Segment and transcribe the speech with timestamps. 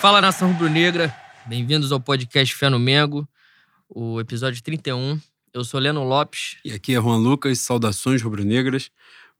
[0.00, 1.14] Fala nação rubro-negra,
[1.44, 3.28] bem-vindos ao podcast Fé no Mengo,
[3.86, 5.20] o episódio 31.
[5.52, 6.56] Eu sou Leno Lopes.
[6.64, 8.90] E aqui é Juan Lucas, saudações rubro-negras.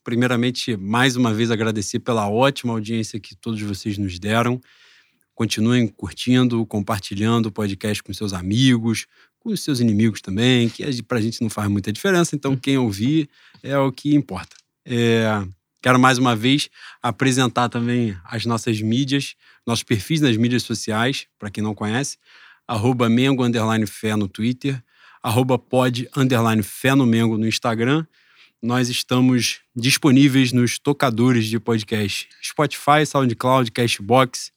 [0.04, 4.60] Primeiramente, mais uma vez agradecer pela ótima audiência que todos vocês nos deram.
[5.34, 9.06] Continuem curtindo, compartilhando o podcast com seus amigos,
[9.38, 13.30] com os seus inimigos também, que pra gente não faz muita diferença, então quem ouvir
[13.62, 14.54] é o que importa.
[14.84, 15.42] É,
[15.80, 16.68] quero mais uma vez
[17.02, 19.34] apresentar também as nossas mídias,
[19.66, 22.18] nossos perfis nas mídias sociais, para quem não conhece,
[22.66, 24.82] arroba Mengo Underline Fé no Twitter,
[25.22, 28.06] arroba pod Underline Fé no Mengo no Instagram.
[28.62, 34.52] Nós estamos disponíveis nos tocadores de podcast Spotify, SoundCloud, Cashbox.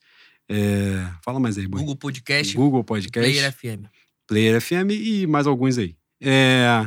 [0.48, 1.06] É...
[1.22, 1.80] Fala mais aí, Boy.
[1.80, 2.54] Google Podcast.
[2.54, 3.32] Google Podcast.
[3.32, 3.86] Player FM.
[4.26, 5.96] Player FM e mais alguns aí.
[6.20, 6.86] É...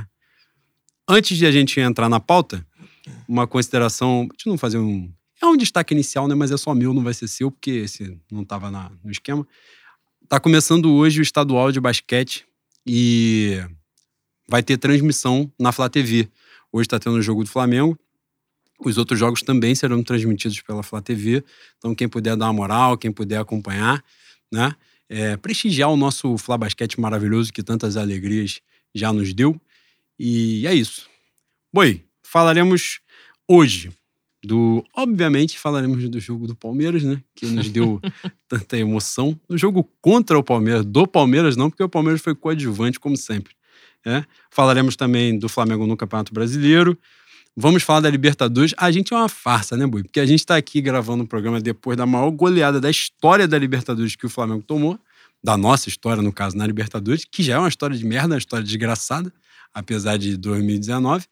[1.09, 2.65] Antes de a gente entrar na pauta,
[3.27, 4.27] uma consideração.
[4.29, 5.11] Deixa eu não fazer um.
[5.41, 6.35] É um destaque inicial, né?
[6.35, 8.71] Mas é só meu, não vai ser seu, porque esse não estava
[9.03, 9.47] no esquema.
[10.27, 12.45] Tá começando hoje o estadual de basquete
[12.85, 13.61] e
[14.47, 16.29] vai ter transmissão na Flá TV.
[16.71, 17.97] Hoje está tendo o jogo do Flamengo.
[18.79, 21.43] Os outros jogos também serão transmitidos pela Flá TV.
[21.77, 24.03] Então, quem puder dar uma moral, quem puder acompanhar,
[24.51, 24.75] né?
[25.09, 28.61] É, prestigiar o nosso Flá Basquete maravilhoso que tantas alegrias
[28.93, 29.59] já nos deu.
[30.19, 31.09] E é isso.
[31.73, 32.03] Boi,
[32.37, 32.99] falaremos
[33.47, 33.89] hoje
[34.43, 34.85] do.
[34.95, 37.19] Obviamente, falaremos do jogo do Palmeiras, né?
[37.33, 37.99] Que nos deu
[38.47, 39.39] tanta emoção.
[39.49, 43.55] No jogo contra o Palmeiras, do Palmeiras, não, porque o Palmeiras foi coadjuvante, como sempre.
[44.05, 44.23] É?
[44.51, 46.95] Falaremos também do Flamengo no Campeonato Brasileiro.
[47.55, 48.75] Vamos falar da Libertadores.
[48.77, 50.03] A gente é uma farsa, né, Bui?
[50.03, 53.57] Porque a gente está aqui gravando um programa depois da maior goleada da história da
[53.57, 54.99] Libertadores que o Flamengo tomou,
[55.43, 58.37] da nossa história, no caso, na Libertadores, que já é uma história de merda, uma
[58.37, 59.33] história desgraçada,
[59.73, 61.25] apesar de 2019.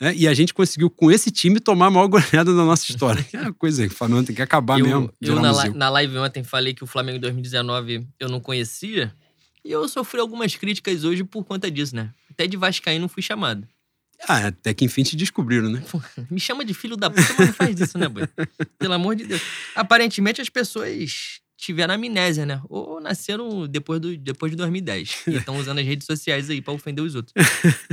[0.00, 3.26] É, e a gente conseguiu, com esse time, tomar a maior goleada da nossa história.
[3.32, 5.12] É uma coisa que o Flamengo tem que acabar eu, mesmo.
[5.20, 9.12] Eu, na, na live ontem, falei que o Flamengo em 2019 eu não conhecia.
[9.64, 12.10] E eu sofri algumas críticas hoje por conta disso, né?
[12.30, 13.66] Até de Vascaíno fui chamado.
[14.26, 15.82] Ah, até que enfim te descobriram, né?
[16.30, 18.26] Me chama de filho da puta, mas não faz isso, né, boy?
[18.78, 19.40] Pelo amor de Deus.
[19.76, 22.60] Aparentemente as pessoas tiveram amnésia, né?
[22.68, 25.24] Ou nasceram depois, do, depois de 2010.
[25.26, 27.34] E estão usando as redes sociais aí para ofender os outros.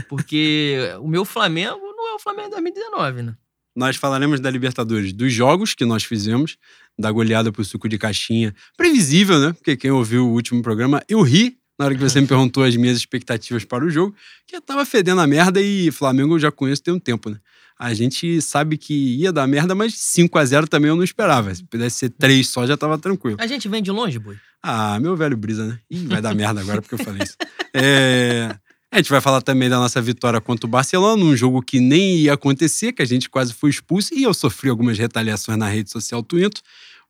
[0.07, 1.84] Porque o meu Flamengo
[2.15, 3.35] o Flamengo de 2019, né?
[3.75, 6.57] Nós falaremos da Libertadores, dos jogos que nós fizemos,
[6.97, 8.55] da goleada pro suco de caixinha.
[8.77, 9.53] Previsível, né?
[9.53, 12.75] Porque quem ouviu o último programa, eu ri na hora que você me perguntou as
[12.75, 14.15] minhas expectativas para o jogo,
[14.47, 17.37] que eu tava fedendo a merda e Flamengo eu já conheço tem um tempo, né?
[17.77, 21.53] A gente sabe que ia dar merda, mas 5 a 0 também eu não esperava.
[21.53, 23.35] Se pudesse ser 3 só, já tava tranquilo.
[23.37, 24.37] A gente vem de longe, boi?
[24.63, 25.79] Ah, meu velho brisa, né?
[25.91, 27.35] Ih, vai dar merda agora porque eu falei isso.
[27.77, 28.55] É...
[28.95, 32.15] A gente vai falar também da nossa vitória contra o Barcelona, num jogo que nem
[32.15, 35.91] ia acontecer, que a gente quase foi expulso, e eu sofri algumas retaliações na rede
[35.91, 36.61] social Twinto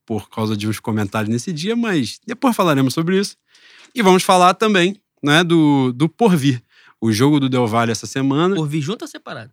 [0.04, 3.38] por causa de uns comentários nesse dia, mas depois falaremos sobre isso.
[3.94, 6.60] E vamos falar também né, do, do Porvir,
[7.00, 8.56] o jogo do Del Valle essa semana.
[8.56, 9.52] Porvir junto ou separado?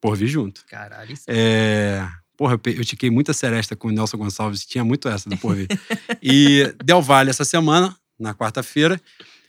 [0.00, 0.64] Porvir junto.
[0.70, 2.08] Caralho, isso é.
[2.38, 5.68] Porra, eu tiquei muita seresta com o Nelson Gonçalves, tinha muito essa do Porvir.
[6.22, 8.98] e Del Valle essa semana, na quarta-feira.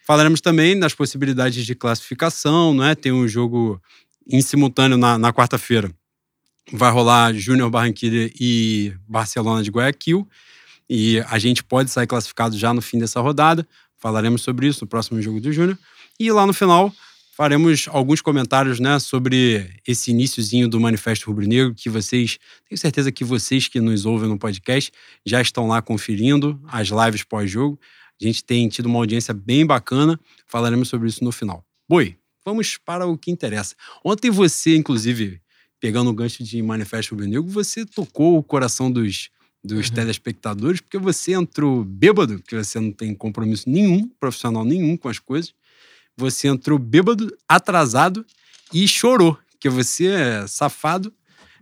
[0.07, 2.95] Falaremos também das possibilidades de classificação, né?
[2.95, 3.77] Tem um jogo
[4.25, 5.91] em simultâneo na, na quarta-feira.
[6.71, 10.25] Vai rolar Júnior Barranquilla e Barcelona de Guayaquil.
[10.89, 13.67] E a gente pode sair classificado já no fim dessa rodada.
[13.97, 15.77] Falaremos sobre isso no próximo jogo do Júnior.
[16.17, 16.89] E lá no final
[17.35, 23.25] faremos alguns comentários né, sobre esse iníciozinho do Manifesto Rubro-Negro, que vocês, tenho certeza que
[23.25, 24.89] vocês que nos ouvem no podcast
[25.25, 27.77] já estão lá conferindo as lives pós-jogo.
[28.21, 31.63] A gente tem tido uma audiência bem bacana, falaremos sobre isso no final.
[31.87, 33.75] Boi, vamos para o que interessa.
[34.03, 35.41] Ontem você, inclusive,
[35.79, 39.29] pegando o gancho de Manifesto Rubro-Negro, você tocou o coração dos
[39.63, 39.95] dos uhum.
[39.95, 45.19] telespectadores, porque você entrou bêbado, que você não tem compromisso nenhum, profissional nenhum com as
[45.19, 45.53] coisas.
[46.15, 48.25] Você entrou bêbado, atrasado
[48.73, 51.13] e chorou, porque você é safado.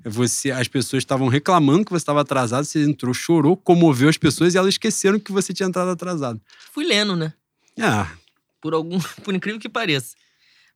[0.07, 4.53] Você, as pessoas estavam reclamando que você estava atrasado, você entrou, chorou, comoveu as pessoas
[4.53, 6.39] e elas esqueceram que você tinha entrado atrasado.
[6.71, 7.33] Fui lendo, né?
[7.81, 8.15] Ah.
[8.61, 10.15] Por algum, por incrível que pareça.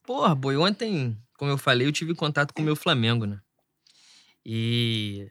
[0.03, 3.39] Porra, boi, ontem, como eu falei, eu tive contato com o meu Flamengo, né?
[4.43, 5.29] E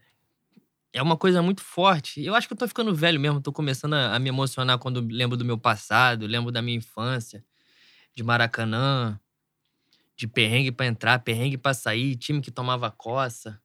[0.92, 2.24] é uma coisa muito forte.
[2.24, 5.00] Eu acho que eu tô ficando velho mesmo, tô começando a, a me emocionar quando
[5.10, 7.44] lembro do meu passado, lembro da minha infância,
[8.14, 9.18] de Maracanã,
[10.16, 13.60] de perrengue para entrar, perrengue para sair, time que tomava coça.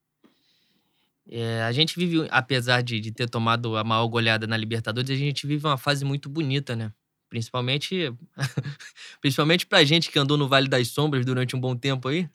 [1.30, 5.16] É, a gente vive, apesar de, de ter tomado a maior goleada na Libertadores, a
[5.16, 6.92] gente vive uma fase muito bonita, né?
[7.30, 8.14] Principalmente,
[9.22, 12.30] principalmente pra gente que andou no Vale das Sombras durante um bom tempo aí.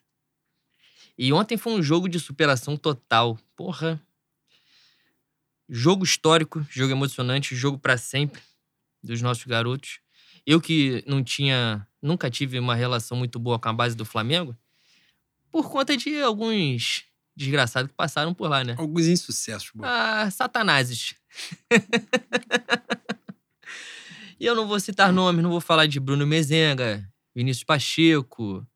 [1.17, 3.37] E ontem foi um jogo de superação total.
[3.55, 4.01] Porra,
[5.71, 8.41] Jogo histórico, jogo emocionante, jogo para sempre.
[9.03, 9.99] dos nossos garotos.
[10.45, 14.57] Eu que não tinha, nunca tive uma relação muito boa com a base do Flamengo,
[15.51, 17.05] por conta de alguns
[17.39, 18.75] desgraçados que passaram por lá, né?
[18.77, 19.71] Alguns insucessos.
[19.73, 19.87] Boa.
[19.89, 21.15] Ah, satanases.
[24.37, 28.67] e eu não vou citar nomes, não vou falar de Bruno Mezenga, Vinícius Pacheco,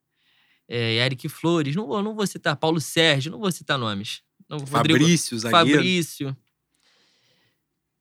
[0.66, 4.22] é, Eric Flores, não vou, não vou citar Paulo Sérgio, não vou citar nomes.
[4.48, 5.76] Não, Fabrício, zagueiro.
[5.76, 6.36] Fabrício.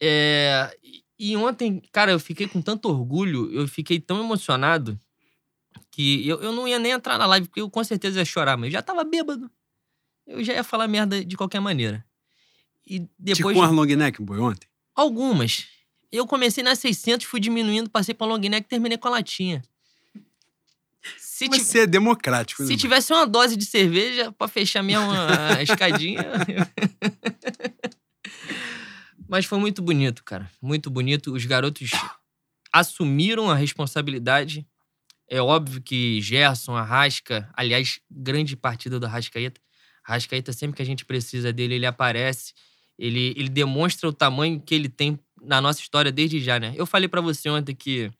[0.01, 0.77] É,
[1.19, 4.99] e ontem, cara, eu fiquei com tanto orgulho, eu fiquei tão emocionado
[5.91, 8.57] que eu, eu não ia nem entrar na live, porque eu com certeza ia chorar,
[8.57, 9.51] mas eu já tava bêbado.
[10.25, 12.03] Eu já ia falar merda de qualquer maneira.
[12.85, 13.55] E depois.
[13.55, 14.67] Ticou as long neck, boy, ontem?
[14.95, 15.65] Algumas.
[16.11, 19.61] Eu comecei nas 600, fui diminuindo, passei pra long neck e terminei com a latinha.
[21.17, 22.67] Se, Você é democrático, né?
[22.67, 22.81] se boy?
[22.81, 26.23] tivesse uma dose de cerveja pra fechar minha uma, a escadinha.
[29.27, 30.49] Mas foi muito bonito, cara.
[30.61, 31.33] Muito bonito.
[31.33, 31.91] Os garotos
[32.71, 34.67] assumiram a responsabilidade.
[35.27, 39.59] É óbvio que Gerson, Arrasca, aliás, grande partida do Arrascaeta.
[40.05, 42.53] Arrascaeta, sempre que a gente precisa dele, ele aparece.
[42.97, 46.73] Ele, ele demonstra o tamanho que ele tem na nossa história desde já, né?
[46.75, 48.11] Eu falei pra você ontem que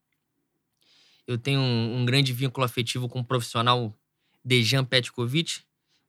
[1.28, 3.94] eu tenho um, um grande vínculo afetivo com o profissional
[4.44, 5.62] Dejan Petkovic,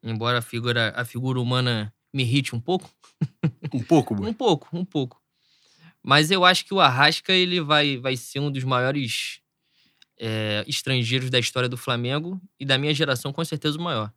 [0.03, 2.91] embora a figura, a figura humana me irrite um pouco.
[3.73, 4.31] Um pouco, boy.
[4.31, 5.23] Um pouco, um pouco.
[6.03, 9.41] Mas eu acho que o Arrasca ele vai, vai ser um dos maiores
[10.19, 14.13] é, estrangeiros da história do Flamengo e da minha geração, com certeza, o maior.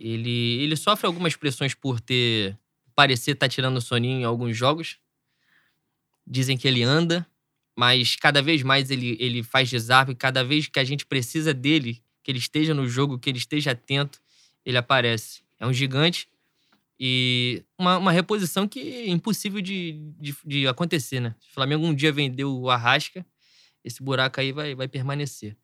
[0.00, 2.58] Ele, ele sofre algumas pressões por ter
[2.94, 4.98] parecer estar tirando soninho em alguns jogos.
[6.26, 7.26] Dizem que ele anda,
[7.76, 10.14] mas cada vez mais ele, ele faz desarme.
[10.14, 13.72] Cada vez que a gente precisa dele, que ele esteja no jogo, que ele esteja
[13.72, 14.20] atento,
[14.64, 15.42] ele aparece.
[15.58, 16.26] É um gigante
[16.98, 21.34] e uma, uma reposição que é impossível de, de, de acontecer, né?
[21.40, 23.24] Se o Flamengo um dia vendeu o Arrasca,
[23.84, 25.56] esse buraco aí vai, vai permanecer.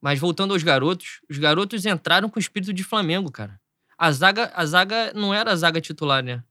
[0.00, 3.60] Mas voltando aos garotos, os garotos entraram com o espírito de Flamengo, cara.
[3.96, 6.42] A zaga, a zaga não era a zaga titular, né?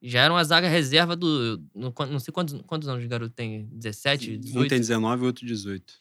[0.00, 1.62] Já era uma zaga reserva do.
[1.74, 3.66] no- não sei quantos, quantos anos o garoto tem?
[3.72, 4.64] 17, 18?
[4.64, 5.94] Um tem 19 e outro 18.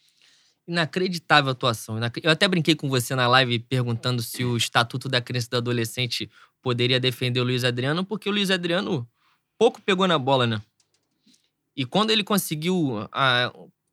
[0.68, 1.98] Inacreditável atuação.
[2.24, 5.58] Eu até brinquei com você na live perguntando se o Estatuto da Criança e do
[5.58, 6.30] Adolescente
[6.62, 9.08] poderia defender o Luiz Adriano, porque o Luiz Adriano
[9.58, 10.62] pouco pegou na bola, né?
[11.76, 13.52] E quando ele conseguiu a-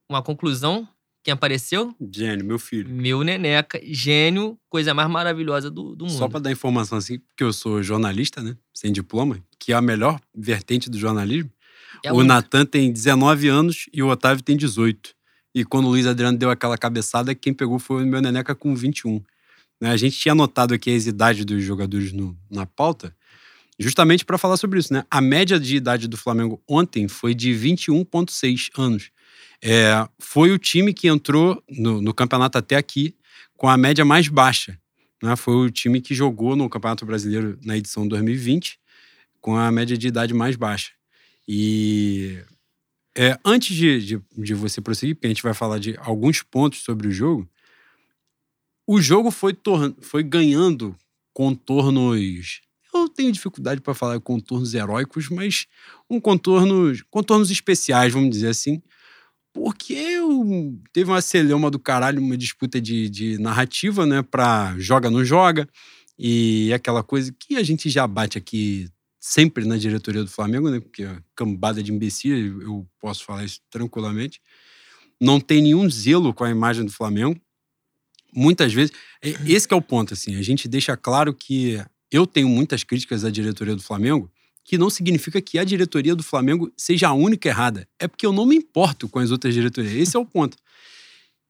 [0.08, 0.86] uma conclusão,
[1.28, 1.94] quem apareceu?
[2.10, 2.88] Gênio, meu filho.
[2.88, 6.16] Meu neneca, gênio, coisa mais maravilhosa do, do mundo.
[6.16, 8.56] Só pra dar informação assim, porque eu sou jornalista, né?
[8.72, 11.50] Sem diploma, que é a melhor vertente do jornalismo.
[12.02, 12.24] É o.
[12.24, 15.10] Natan tem 19 anos e o Otávio tem 18.
[15.54, 18.74] E quando o Luiz Adriano deu aquela cabeçada, quem pegou foi o meu Neneca com
[18.74, 19.22] 21.
[19.78, 23.14] Né, A gente tinha anotado aqui as idades dos jogadores no- na pauta,
[23.78, 24.94] justamente para falar sobre isso.
[24.94, 25.04] Né?
[25.10, 29.10] A média de idade do Flamengo ontem foi de 21,6 anos.
[29.62, 33.16] É, foi o time que entrou no, no campeonato até aqui
[33.56, 34.78] com a média mais baixa.
[35.22, 35.34] né?
[35.36, 38.78] Foi o time que jogou no Campeonato Brasileiro na edição 2020
[39.40, 40.92] com a média de idade mais baixa.
[41.46, 42.38] E
[43.16, 46.80] é, antes de, de, de você prosseguir, porque a gente vai falar de alguns pontos
[46.82, 47.48] sobre o jogo,
[48.86, 49.56] o jogo foi,
[50.00, 50.96] foi ganhando
[51.32, 52.60] contornos.
[52.94, 55.66] Eu tenho dificuldade para falar contornos heróicos, mas
[56.08, 58.82] um contornos, contornos especiais, vamos dizer assim,
[59.58, 64.22] porque eu- teve uma celeuma do caralho, uma disputa de, de narrativa, né?
[64.22, 65.68] Pra joga, não joga,
[66.18, 68.88] e aquela coisa que a gente já bate aqui
[69.20, 70.80] sempre na diretoria do Flamengo, né?
[70.80, 74.40] Porque a cambada de imbecil, eu posso falar isso tranquilamente.
[75.20, 77.40] Não tem nenhum zelo com a imagem do Flamengo.
[78.34, 82.48] Muitas vezes, é- esse é o ponto, assim, a gente deixa claro que eu tenho
[82.48, 84.30] muitas críticas à diretoria do Flamengo,
[84.68, 87.88] que não significa que a diretoria do Flamengo seja a única errada.
[87.98, 89.94] É porque eu não me importo com as outras diretorias.
[89.94, 90.58] Esse é o ponto.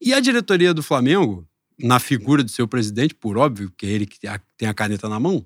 [0.00, 1.44] E a diretoria do Flamengo,
[1.76, 4.20] na figura do seu presidente, por óbvio, que é ele que
[4.56, 5.44] tem a caneta na mão,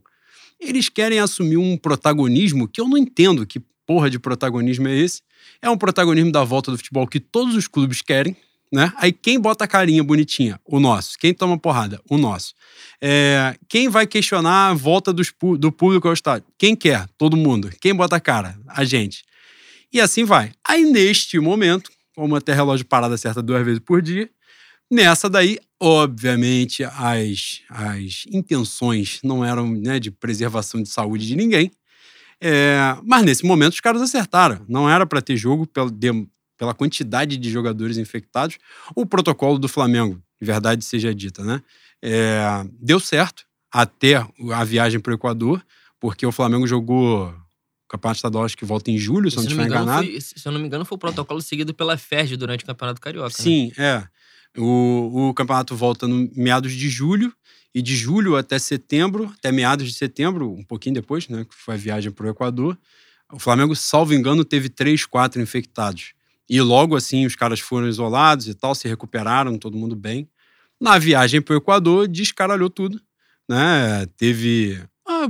[0.60, 5.22] eles querem assumir um protagonismo que eu não entendo que porra de protagonismo é esse.
[5.62, 8.36] É um protagonismo da volta do futebol que todos os clubes querem,
[8.72, 8.92] né?
[8.96, 10.58] Aí quem bota a carinha bonitinha?
[10.64, 11.18] O nosso.
[11.18, 12.00] Quem toma porrada?
[12.08, 12.54] O nosso.
[13.00, 16.46] É, quem vai questionar a volta dos do público ao estádio?
[16.56, 17.06] Quem quer?
[17.18, 17.70] Todo mundo.
[17.80, 18.58] Quem bota a cara?
[18.66, 19.24] A gente.
[19.92, 20.52] E assim vai.
[20.66, 24.30] Aí neste momento, como até relógio parada certa duas vezes por dia,
[24.90, 31.70] nessa daí, obviamente, as, as intenções não eram né, de preservação de saúde de ninguém.
[32.40, 34.64] É, mas nesse momento os caras acertaram.
[34.68, 36.26] Não era para ter jogo pela, de-
[36.62, 38.56] pela quantidade de jogadores infectados.
[38.94, 41.60] O protocolo do Flamengo, de verdade seja dita, né?
[42.00, 45.60] É, deu certo até a viagem para o Equador,
[45.98, 47.34] porque o Flamengo jogou
[47.88, 50.06] campeonato estadual acho que volta em julho, se, se eu não estiver enganado.
[50.06, 53.00] Foi, se eu não me engano, foi o protocolo seguido pela FERJ durante o Campeonato
[53.00, 53.34] Carioca.
[53.36, 53.44] Né?
[53.44, 54.08] Sim, né?
[54.56, 54.60] é.
[54.60, 57.34] O, o campeonato volta no meados de julho,
[57.74, 61.74] e de julho até setembro, até meados de setembro, um pouquinho depois, né, que foi
[61.74, 62.78] a viagem para o Equador,
[63.32, 66.12] o Flamengo, salvo engano, teve três, quatro infectados.
[66.48, 70.28] E logo assim os caras foram isolados e tal, se recuperaram, todo mundo bem.
[70.80, 73.00] Na viagem para o Equador, descaralhou tudo.
[73.48, 74.06] Né?
[74.16, 75.26] Teve uma,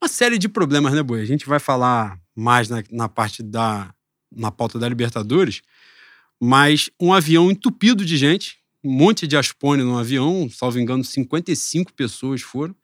[0.00, 1.20] uma, série de problemas, né, Boi?
[1.20, 3.92] A gente vai falar mais na, na parte da.
[4.34, 5.62] na pauta da Libertadores,
[6.40, 11.92] mas um avião entupido de gente, um monte de aspone no avião, salvo engano, 55
[11.92, 12.74] pessoas foram,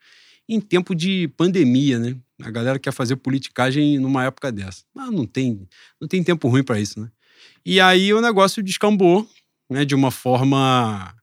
[0.47, 2.17] em tempo de pandemia, né?
[2.41, 4.83] A galera quer fazer politicagem numa época dessa.
[4.93, 5.67] Mas não tem,
[6.01, 7.09] não tem tempo ruim para isso, né?
[7.65, 9.27] E aí o negócio descambou,
[9.69, 11.13] né, de uma forma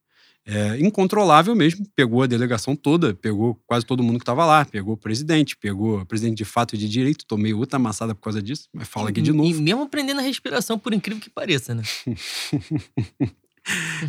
[0.46, 1.86] é, incontrolável mesmo.
[1.94, 6.00] Pegou a delegação toda, pegou quase todo mundo que estava lá, pegou o presidente, pegou
[6.00, 7.24] o presidente de fato e de direito.
[7.26, 9.48] Tomei outra amassada por causa disso, mas fala aqui de novo.
[9.48, 11.82] E mesmo prendendo a respiração, por incrível que pareça, né?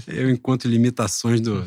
[0.07, 1.65] eu encontro limitações do.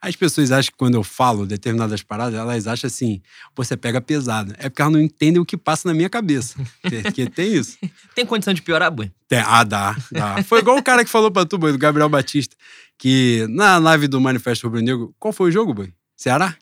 [0.00, 3.22] As pessoas acham que quando eu falo determinadas paradas, elas acham assim,
[3.54, 4.54] você pega pesado.
[4.58, 6.56] É porque elas não entendem o que passa na minha cabeça.
[6.82, 7.78] Porque tem isso.
[8.14, 9.10] Tem condição de piorar, Boi?
[9.28, 9.38] Tem.
[9.38, 10.42] Ah, dá, dá.
[10.42, 12.54] Foi igual o cara que falou pra tu, Boi, do Gabriel Batista,
[12.98, 15.92] que na live do Manifesto Rubro Negro, qual foi o jogo, Boi?
[16.16, 16.56] Ceará?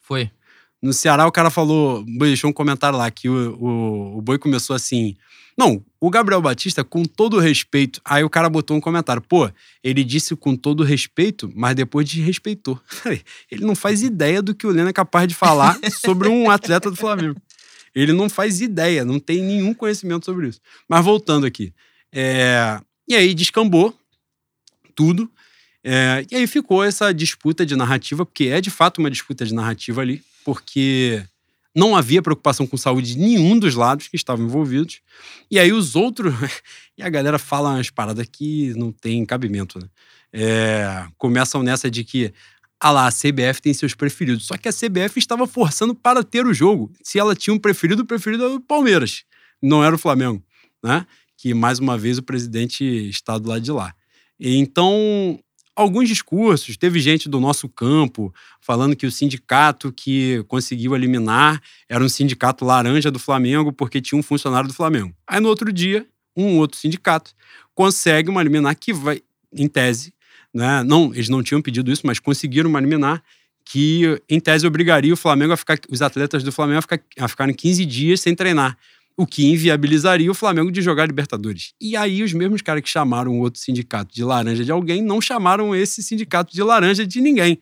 [0.00, 0.30] Foi.
[0.82, 4.76] No Ceará, o cara falou, deixou um comentário lá, que o, o, o Boi começou
[4.76, 5.16] assim.
[5.56, 8.00] Não, o Gabriel Batista, com todo respeito.
[8.04, 9.22] Aí o cara botou um comentário.
[9.22, 9.50] Pô,
[9.82, 12.78] ele disse com todo respeito, mas depois desrespeitou.
[13.50, 16.90] Ele não faz ideia do que o Leno é capaz de falar sobre um atleta
[16.90, 17.40] do Flamengo.
[17.94, 20.60] Ele não faz ideia, não tem nenhum conhecimento sobre isso.
[20.86, 21.72] Mas voltando aqui.
[22.12, 22.78] É...
[23.08, 23.98] E aí descambou
[24.94, 25.30] tudo.
[25.82, 26.26] É...
[26.30, 30.02] E aí ficou essa disputa de narrativa, porque é de fato uma disputa de narrativa
[30.02, 31.24] ali, porque
[31.74, 35.00] não havia preocupação com saúde de nenhum dos lados que estavam envolvidos.
[35.50, 36.32] E aí os outros.
[36.96, 39.88] e a galera fala umas paradas que não tem cabimento, né?
[40.32, 42.32] É, começam nessa de que.
[42.78, 44.46] Ah lá, a CBF tem seus preferidos.
[44.46, 46.92] Só que a CBF estava forçando para ter o jogo.
[47.02, 49.24] Se ela tinha um preferido, o preferido era o Palmeiras.
[49.60, 50.44] Não era o Flamengo,
[50.80, 51.04] né?
[51.36, 53.92] Que mais uma vez o presidente está do lado de lá.
[54.38, 55.40] Então,
[55.76, 56.76] alguns discursos.
[56.76, 62.64] Teve gente do nosso campo falando que o sindicato que conseguiu eliminar era um sindicato
[62.64, 65.14] laranja do Flamengo porque tinha um funcionário do Flamengo.
[65.26, 67.32] Aí no outro dia, um outro sindicato
[67.74, 69.20] consegue uma liminar que vai,
[69.52, 70.14] em tese,
[70.52, 70.82] né?
[70.82, 73.22] Não, eles não tinham pedido isso, mas conseguiram uma liminar
[73.64, 77.28] que, em tese, obrigaria o Flamengo a ficar, os atletas do Flamengo a, ficar, a
[77.28, 78.78] ficarem 15 dias sem treinar
[79.16, 81.72] o que inviabilizaria o Flamengo de jogar Libertadores.
[81.80, 85.20] E aí os mesmos caras que chamaram o outro sindicato de laranja de alguém não
[85.20, 87.60] chamaram esse sindicato de laranja de ninguém.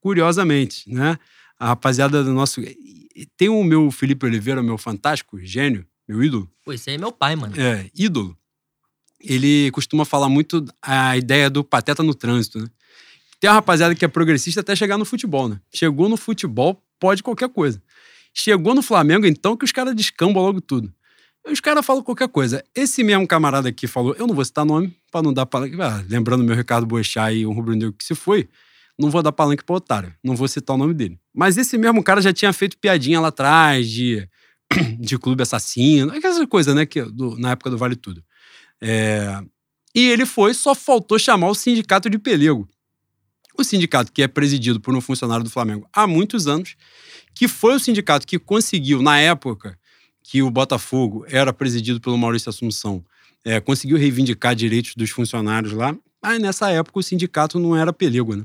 [0.00, 1.16] Curiosamente, né?
[1.58, 2.60] A rapaziada do nosso
[3.36, 6.50] tem o meu Felipe Oliveira, meu fantástico gênio, meu ídolo.
[6.64, 7.54] Pô, esse aí é meu pai, mano.
[7.60, 8.36] É, ídolo.
[9.20, 12.68] Ele costuma falar muito a ideia do pateta no trânsito, né?
[13.40, 15.60] Tem uma rapaziada que é progressista até chegar no futebol, né?
[15.72, 17.82] Chegou no futebol, pode qualquer coisa.
[18.34, 20.92] Chegou no Flamengo, então, que os caras descambam logo tudo.
[21.46, 22.62] Os caras falam qualquer coisa.
[22.74, 25.80] Esse mesmo camarada aqui falou, eu não vou citar nome, para não dar palanque.
[25.80, 28.48] Ah, lembrando meu Ricardo Boechat e o Rubro Negro que se foi,
[28.98, 30.14] não vou dar palanque pro otário.
[30.22, 31.18] Não vou citar o nome dele.
[31.34, 34.28] Mas esse mesmo cara já tinha feito piadinha lá atrás de,
[34.98, 38.22] de clube assassino, aquela coisa, né, que, do, na época do Vale Tudo.
[38.80, 39.40] É,
[39.94, 42.68] e ele foi, só faltou chamar o sindicato de pelego.
[43.58, 46.76] O sindicato que é presidido por um funcionário do Flamengo há muitos anos
[47.34, 49.76] que foi o sindicato que conseguiu, na época
[50.22, 53.04] que o Botafogo era presidido pelo Maurício Assunção,
[53.44, 58.36] é, conseguiu reivindicar direitos dos funcionários lá, mas nessa época o sindicato não era pelego,
[58.36, 58.44] né?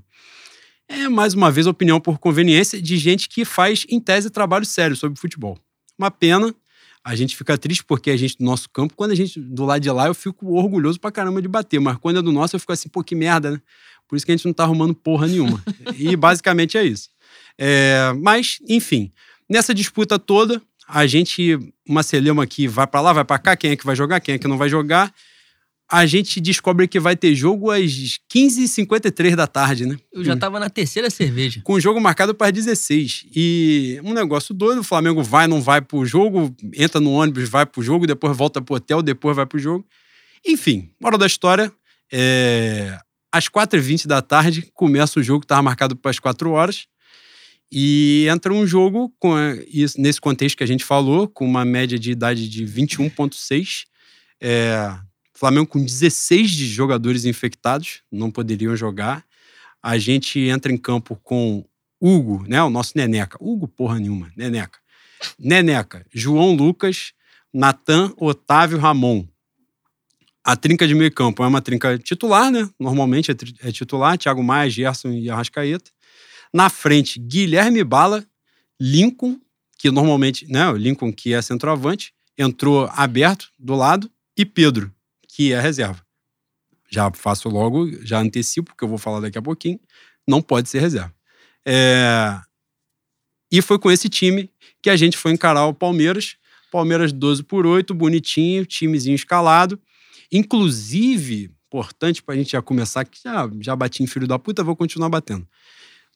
[0.87, 4.95] É, mais uma vez, opinião por conveniência de gente que faz, em tese, trabalho sério
[4.95, 5.57] sobre futebol.
[5.97, 6.53] Uma pena,
[7.03, 9.81] a gente fica triste porque a gente do nosso campo, quando a gente do lado
[9.81, 12.59] de lá, eu fico orgulhoso pra caramba de bater, mas quando é do nosso, eu
[12.59, 13.61] fico assim, pô, que merda, né?
[14.13, 15.59] Por isso que a gente não tá arrumando porra nenhuma.
[15.97, 17.09] e basicamente é isso.
[17.57, 19.11] É, mas, enfim,
[19.49, 21.57] nessa disputa toda, a gente,
[21.89, 24.35] uma celema que vai para lá, vai para cá, quem é que vai jogar, quem
[24.35, 25.11] é que não vai jogar.
[25.89, 29.97] A gente descobre que vai ter jogo às 15h53 da tarde, né?
[30.13, 31.61] Eu já tava na terceira cerveja.
[31.63, 33.25] Com o jogo marcado para as 16.
[33.35, 37.65] E um negócio doido, o Flamengo vai, não vai pro jogo, entra no ônibus, vai
[37.65, 39.83] pro jogo, depois volta pro hotel, depois vai pro jogo.
[40.45, 41.73] Enfim, hora da história.
[42.11, 42.95] É...
[43.33, 46.85] Às 4h20 da tarde começa o jogo que estava marcado para as 4 horas.
[47.71, 49.33] E entra um jogo com
[49.97, 53.85] nesse contexto que a gente falou, com uma média de idade de 21,6.
[54.39, 54.95] É,
[55.33, 59.25] Flamengo com 16 de jogadores infectados, não poderiam jogar.
[59.81, 61.65] A gente entra em campo com
[61.99, 62.61] Hugo, né?
[62.61, 63.39] O nosso Neneca.
[63.41, 64.77] Hugo, porra nenhuma, Neneca.
[65.39, 67.13] Neneca, João Lucas,
[67.51, 69.25] Natan, Otávio, Ramon.
[70.43, 72.69] A trinca de meio campo é uma trinca titular, né?
[72.79, 75.89] Normalmente é, é titular, Thiago Maia, Gerson e Arrascaeta.
[76.53, 78.25] Na frente, Guilherme Bala,
[78.79, 79.39] Lincoln,
[79.77, 84.91] que normalmente, né, o Lincoln que é centroavante, entrou aberto do lado, e Pedro,
[85.27, 86.01] que é reserva.
[86.89, 89.79] Já faço logo, já antecipo, porque eu vou falar daqui a pouquinho,
[90.27, 91.13] não pode ser reserva.
[91.65, 92.39] É...
[93.51, 94.49] E foi com esse time
[94.81, 96.35] que a gente foi encarar o Palmeiras.
[96.71, 99.79] Palmeiras 12 por 8, bonitinho, timezinho escalado.
[100.33, 104.63] Inclusive, importante para a gente já começar, que já, já bati em filho da puta,
[104.63, 105.47] vou continuar batendo.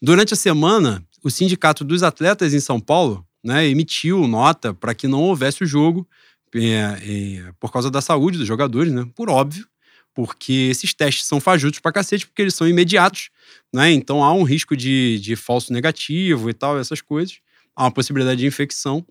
[0.01, 5.07] Durante a semana, o Sindicato dos Atletas em São Paulo né, emitiu nota para que
[5.07, 6.07] não houvesse o jogo
[6.53, 9.67] é, é, por causa da saúde dos jogadores, né, por óbvio,
[10.13, 13.29] porque esses testes são fajutos para cacete, porque eles são imediatos,
[13.73, 17.39] né, então há um risco de, de falso negativo e tal, essas coisas,
[17.75, 19.05] há uma possibilidade de infecção.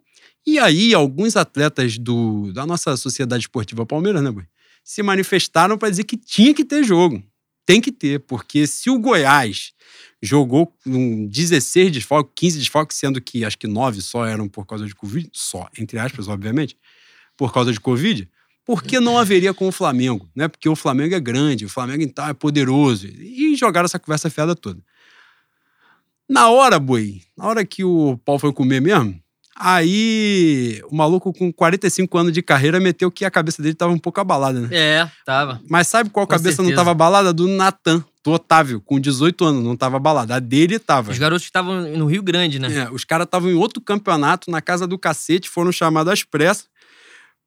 [0.46, 4.44] E aí, alguns atletas do, da nossa Sociedade Esportiva Palmeiras, né, Boi,
[4.86, 7.20] se manifestaram para dizer que tinha que ter jogo.
[7.66, 9.72] Tem que ter, porque se o Goiás
[10.22, 14.86] jogou com 16 desfalques, 15 desfalques, sendo que acho que 9 só eram por causa
[14.86, 16.78] de Covid, só, entre aspas, obviamente,
[17.36, 18.30] por causa de Covid,
[18.64, 20.30] por que não haveria com o Flamengo?
[20.36, 20.46] Né?
[20.46, 23.08] Porque o Flamengo é grande, o Flamengo então, é poderoso.
[23.08, 24.80] E jogaram essa conversa fiada toda.
[26.28, 29.20] Na hora, boi, na hora que o pau foi comer mesmo,
[29.58, 33.98] Aí o maluco com 45 anos de carreira meteu que a cabeça dele tava um
[33.98, 34.68] pouco abalada, né?
[34.70, 35.62] É, tava.
[35.68, 36.68] Mas sabe qual com cabeça certeza.
[36.68, 37.32] não tava abalada?
[37.32, 40.34] Do Natan, do Otávio, com 18 anos, não tava abalada.
[40.34, 41.10] A dele tava.
[41.10, 42.80] Os garotos estavam no Rio Grande, né?
[42.80, 46.66] É, os caras estavam em outro campeonato, na casa do cacete, foram chamados às pressas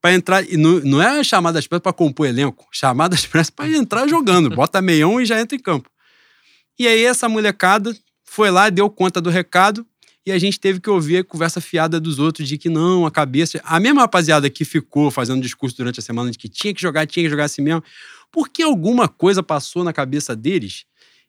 [0.01, 0.43] para entrar.
[0.51, 4.07] E não, não é chamada às pressas pra compor elenco, chamada às pressas pra entrar
[4.07, 4.49] jogando.
[4.55, 5.87] Bota meião e já entra em campo.
[6.79, 9.85] E aí essa molecada foi lá, deu conta do recado
[10.25, 13.11] e a gente teve que ouvir a conversa fiada dos outros de que não, a
[13.11, 13.59] cabeça.
[13.63, 17.07] A mesma rapaziada que ficou fazendo discurso durante a semana de que tinha que jogar,
[17.07, 17.83] tinha que jogar assim mesmo,
[18.31, 20.85] porque alguma coisa passou na cabeça deles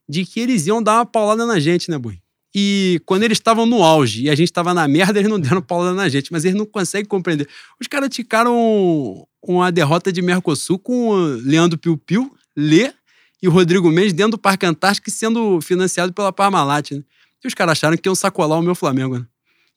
[0.08, 2.20] de que eles iam dar uma paulada na gente, né, Bui?
[2.54, 5.62] E quando eles estavam no auge e a gente estava na merda, eles não deram
[5.62, 7.48] paulada na gente, mas eles não conseguem compreender.
[7.80, 12.92] Os caras ticaram uma derrota de Mercosul com o Leandro Piu Piu, Lê
[13.40, 17.02] e o Rodrigo Mendes dentro do Parque Antártico sendo financiado pela Parmalat, né?
[17.42, 19.26] E os caras acharam que iam sacolar o meu Flamengo, né?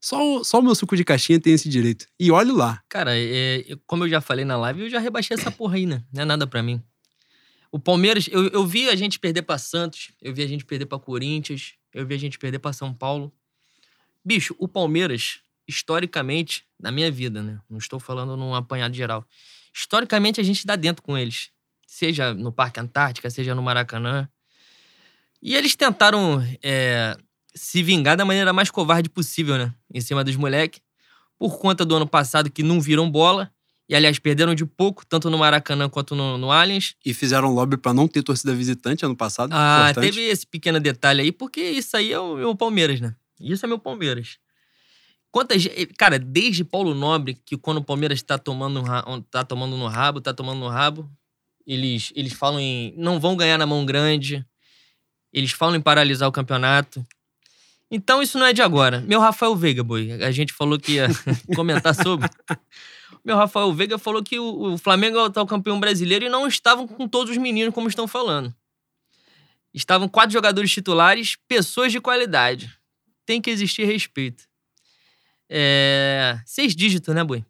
[0.04, 2.06] Só o, só o meu suco de caixinha tem esse direito.
[2.20, 2.84] E olhe lá.
[2.90, 6.04] Cara, é, como eu já falei na live, eu já rebaixei essa porra aí, né?
[6.12, 6.84] Não é nada para mim.
[7.72, 10.88] O Palmeiras, eu, eu vi a gente perder pra Santos, eu vi a gente perder
[10.88, 13.34] pra Corinthians, eu vi a gente perder pra São Paulo.
[14.26, 17.60] Bicho, o Palmeiras, historicamente, na minha vida, né?
[17.70, 19.26] Não estou falando num apanhado geral.
[19.74, 21.50] Historicamente, a gente dá dentro com eles.
[21.88, 24.30] Seja no Parque Antártica, seja no Maracanã.
[25.42, 27.18] E eles tentaram é,
[27.56, 29.74] se vingar da maneira mais covarde possível, né?
[29.94, 30.82] Em cima dos moleques.
[31.38, 33.52] Por conta do ano passado que não viram bola.
[33.88, 36.96] E, aliás, perderam de pouco, tanto no Maracanã quanto no, no Allianz.
[37.06, 39.52] E fizeram lobby para não ter torcida visitante ano passado.
[39.54, 40.06] Ah, importante.
[40.06, 43.14] teve esse pequeno detalhe aí, porque isso aí é o meu Palmeiras, né?
[43.40, 44.38] Isso é meu Palmeiras.
[45.32, 45.68] Quantas.
[45.98, 48.84] Cara, desde Paulo Nobre, que quando o Palmeiras tá tomando,
[49.30, 51.12] tá tomando no rabo, tá tomando no rabo,
[51.68, 52.94] eles, eles falam em.
[52.96, 54.46] Não vão ganhar na mão grande.
[55.32, 57.06] Eles falam em paralisar o campeonato.
[57.90, 59.02] Então isso não é de agora.
[59.02, 61.08] Meu Rafael Veiga, boi, a gente falou que ia
[61.56, 62.30] comentar sobre.
[63.24, 67.08] Meu Rafael Veiga falou que o, Flamengo é o campeão brasileiro e não estavam com
[67.08, 68.54] todos os meninos como estão falando.
[69.74, 72.72] Estavam quatro jogadores titulares, pessoas de qualidade.
[73.26, 74.44] Tem que existir respeito.
[75.50, 76.40] É...
[76.46, 77.46] Seis dígitos, né, boi?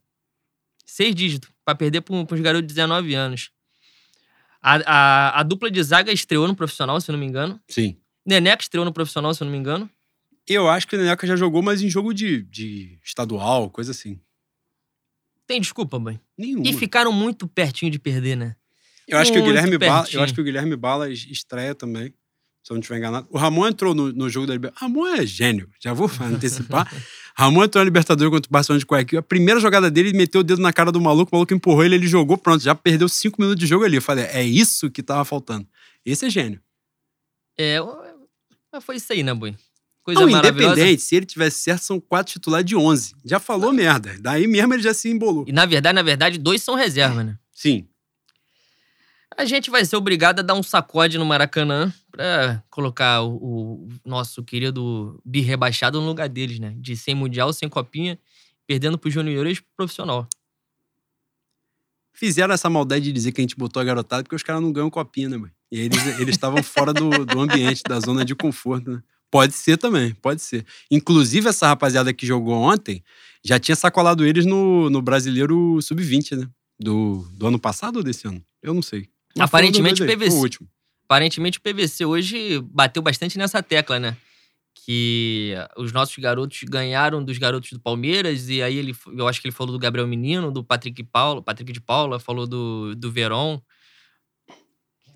[0.86, 1.50] Seis dígitos.
[1.66, 3.50] para perder para uns garotos de 19 anos.
[4.62, 7.60] A, a, a, dupla de zaga estreou no profissional, se não me engano.
[7.68, 7.98] Sim.
[8.26, 9.90] Neneca estreou no profissional, se não me engano.
[10.48, 14.20] Eu acho que o Neneca já jogou, mas em jogo de, de estadual, coisa assim.
[15.48, 16.20] Tem desculpa, mãe?
[16.38, 16.68] Nenhuma.
[16.68, 18.56] E ficaram muito pertinho de perder, né?
[19.08, 22.14] Eu acho, que o Guilherme Bala, eu acho que o Guilherme Bala estreia também,
[22.64, 23.28] se eu não estiver enganado.
[23.30, 24.82] O Ramon entrou no, no jogo da Libertadores.
[24.82, 26.90] Ramon é gênio, já vou antecipar.
[27.36, 29.20] Ramon entrou na Libertadores contra o Barcelona de Guayaquil.
[29.20, 31.84] A primeira jogada dele, ele meteu o dedo na cara do maluco, o maluco empurrou
[31.84, 33.98] ele, ele jogou, pronto, já perdeu cinco minutos de jogo ali.
[33.98, 35.68] Eu falei, é isso que tava faltando.
[36.06, 36.62] Esse é gênio.
[37.58, 37.80] É,
[38.82, 39.56] foi isso aí, né, Boi?
[40.04, 43.16] Coisa não, independente, se ele tivesse certo, são quatro titulares de 11.
[43.24, 43.74] Já falou ah.
[43.74, 44.14] merda.
[44.20, 45.46] Daí mesmo ele já se embolou.
[45.48, 47.38] E na verdade, na verdade, dois são reserva, né?
[47.54, 47.88] Sim.
[49.36, 53.90] A gente vai ser obrigado a dar um sacode no Maracanã pra colocar o, o
[54.06, 56.76] nosso querido bi-rebaixado no lugar deles, né?
[56.78, 58.20] De sem mundial, sem copinha,
[58.68, 60.28] perdendo pro juniores profissional.
[62.12, 64.72] Fizeram essa maldade de dizer que a gente botou a garotada porque os caras não
[64.72, 65.52] ganham copinha, né, mãe?
[65.72, 69.04] E eles estavam fora do, do ambiente, da zona de conforto, né?
[69.34, 70.64] Pode ser também, pode ser.
[70.92, 73.04] Inclusive, essa rapaziada que jogou ontem
[73.44, 76.48] já tinha sacolado eles no, no Brasileiro Sub-20, né?
[76.80, 78.46] Do, do ano passado ou desse ano?
[78.62, 79.10] Eu não sei.
[79.36, 80.38] Mas Aparentemente o PVC.
[80.38, 80.70] O último.
[81.06, 84.16] Aparentemente o PVC hoje bateu bastante nessa tecla, né?
[84.86, 89.48] Que os nossos garotos ganharam dos garotos do Palmeiras, e aí ele, eu acho que
[89.48, 93.60] ele falou do Gabriel Menino, do Patrick Paulo, Patrick de Paula, falou do, do Veron.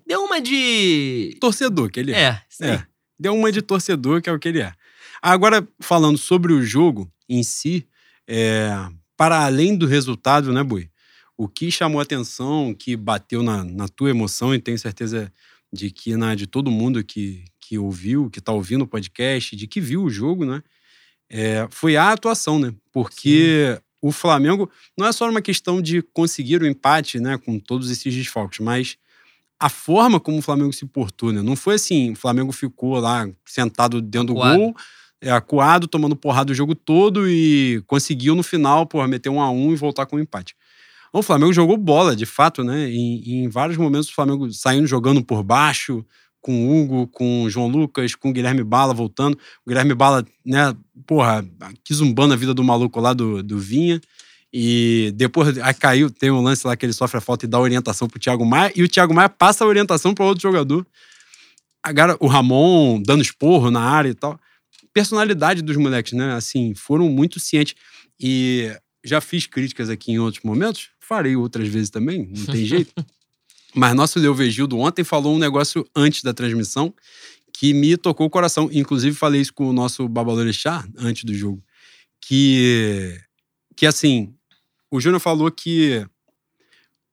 [0.04, 1.36] Deu uma de.
[1.40, 2.20] Torcedor, que ele é.
[2.20, 2.64] É, sim.
[2.64, 2.84] é.
[3.18, 4.72] Deu uma de torcedor, que é o que ele é.
[5.20, 7.86] Agora, falando sobre o jogo em si,
[8.26, 8.70] é,
[9.16, 10.90] para além do resultado, né, Bui?
[11.36, 15.32] O que chamou atenção, que bateu na, na tua emoção, e tenho certeza
[15.72, 19.66] de que na de todo mundo que, que ouviu, que está ouvindo o podcast, de
[19.66, 20.62] que viu o jogo, né?
[21.30, 22.72] É, foi a atuação, né?
[22.90, 23.82] Porque Sim.
[24.00, 27.36] o Flamengo não é só uma questão de conseguir o empate, né?
[27.38, 28.96] Com todos esses desfalques, mas
[29.60, 31.42] a forma como o Flamengo se portou, né?
[31.42, 34.56] Não foi assim, o Flamengo ficou lá sentado dentro acuado.
[34.56, 34.76] do gol,
[35.20, 39.50] é, acuado, tomando porrada o jogo todo e conseguiu no final, porra, meter um a
[39.50, 40.54] um e voltar com o um empate.
[41.12, 42.88] O Flamengo jogou bola, de fato, né?
[42.90, 46.04] Em, em vários momentos o Flamengo saindo jogando por baixo,
[46.40, 49.36] com o Hugo, com o João Lucas, com o Guilherme Bala voltando.
[49.66, 50.74] O Guilherme Bala, né,
[51.06, 51.44] porra,
[51.82, 54.00] que zumbando a vida do maluco lá do, do Vinha.
[54.52, 57.60] E depois aí caiu, tem um lance lá que ele sofre a falta e dá
[57.60, 60.86] orientação pro Thiago Maia, e o Thiago Maia passa a orientação para outro jogador.
[61.82, 64.38] Agora, o Ramon dando esporro na área e tal.
[64.92, 66.34] Personalidade dos moleques, né?
[66.34, 67.74] Assim, foram muito cientes.
[68.18, 72.92] E já fiz críticas aqui em outros momentos, farei outras vezes também, não tem jeito.
[73.74, 76.92] Mas nosso Leo Vegildo ontem falou um negócio antes da transmissão
[77.52, 78.68] que me tocou o coração.
[78.72, 81.62] Inclusive, falei isso com o nosso Babalorixá antes do jogo.
[82.20, 83.20] Que,
[83.76, 84.34] que assim,
[84.90, 86.06] o Júnior falou que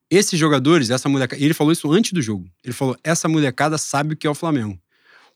[0.10, 1.42] esses jogadores, essa molecada.
[1.42, 2.50] Ele falou isso antes do jogo.
[2.64, 4.80] Ele falou: essa molecada sabe o que é o Flamengo.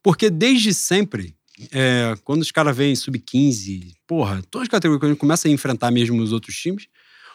[0.01, 1.35] Porque desde sempre,
[1.71, 6.21] é, quando os caras vêm sub-15, porra, todas as categorias, quando começa a enfrentar mesmo
[6.21, 6.87] os outros times,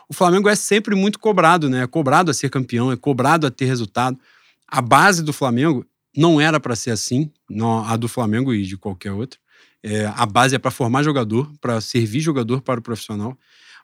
[0.09, 1.83] o Flamengo é sempre muito cobrado, né?
[1.83, 4.19] É cobrado a ser campeão, é cobrado a ter resultado.
[4.67, 5.85] A base do Flamengo
[6.17, 9.39] não era para ser assim, não, a do Flamengo e de qualquer outro.
[9.83, 13.37] É, a base é para formar jogador, para servir jogador para o profissional.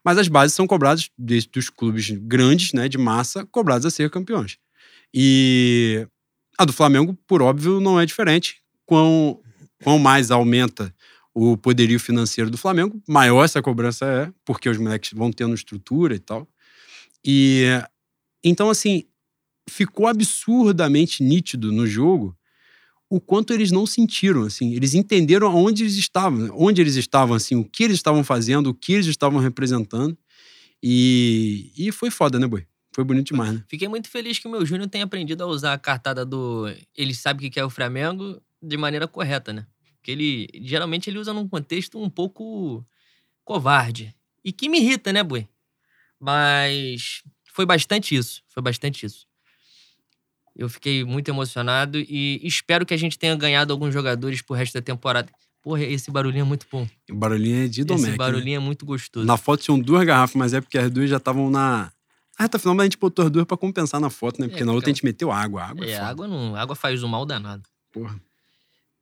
[0.05, 4.11] Mas as bases são cobradas desde os clubes grandes, né, de massa, cobrados a ser
[4.11, 4.57] campeões.
[5.13, 6.07] E
[6.59, 8.63] a do Flamengo, por óbvio, não é diferente.
[8.87, 9.41] Quão,
[9.83, 10.95] quão mais aumenta
[11.35, 16.15] o poderio financeiro do Flamengo, maior essa cobrança é, porque os moleques vão tendo estrutura
[16.15, 16.49] e tal.
[17.25, 17.67] E
[18.43, 19.05] então, assim,
[19.69, 22.37] ficou absurdamente nítido no jogo
[23.11, 27.57] o quanto eles não sentiram, assim, eles entenderam aonde eles estavam, onde eles estavam, assim,
[27.57, 30.17] o que eles estavam fazendo, o que eles estavam representando.
[30.81, 32.65] E, e foi foda, né, boi?
[32.93, 33.65] Foi bonito demais, né?
[33.69, 37.15] Fiquei muito feliz que o meu Júnior tenha aprendido a usar a cartada do ele
[37.15, 39.67] sabe o que é o Flamengo de maneira correta, né?
[39.97, 42.85] Porque ele geralmente ele usa num contexto um pouco
[43.45, 44.15] covarde.
[44.45, 45.47] E que me irrita, né, Boi?
[46.19, 48.43] Mas foi bastante isso.
[48.49, 49.27] Foi bastante isso.
[50.61, 54.75] Eu fiquei muito emocionado e espero que a gente tenha ganhado alguns jogadores pro resto
[54.75, 55.33] da temporada.
[55.63, 56.87] Porra, esse barulhinho é muito bom.
[57.11, 58.03] O barulhinho é de Domecq.
[58.03, 58.17] Esse né?
[58.19, 58.63] barulhinho né?
[58.63, 59.25] é muito gostoso.
[59.25, 61.91] Na foto tinham duas garrafas, mas é porque as duas já estavam na.
[62.37, 64.49] Ah, tá final, mas a gente botou as duas pra compensar na foto, né?
[64.49, 65.63] Porque é, na outra a gente meteu água.
[65.65, 66.55] Água é, é água não.
[66.55, 67.63] Água faz um mal danado.
[67.91, 68.21] Porra.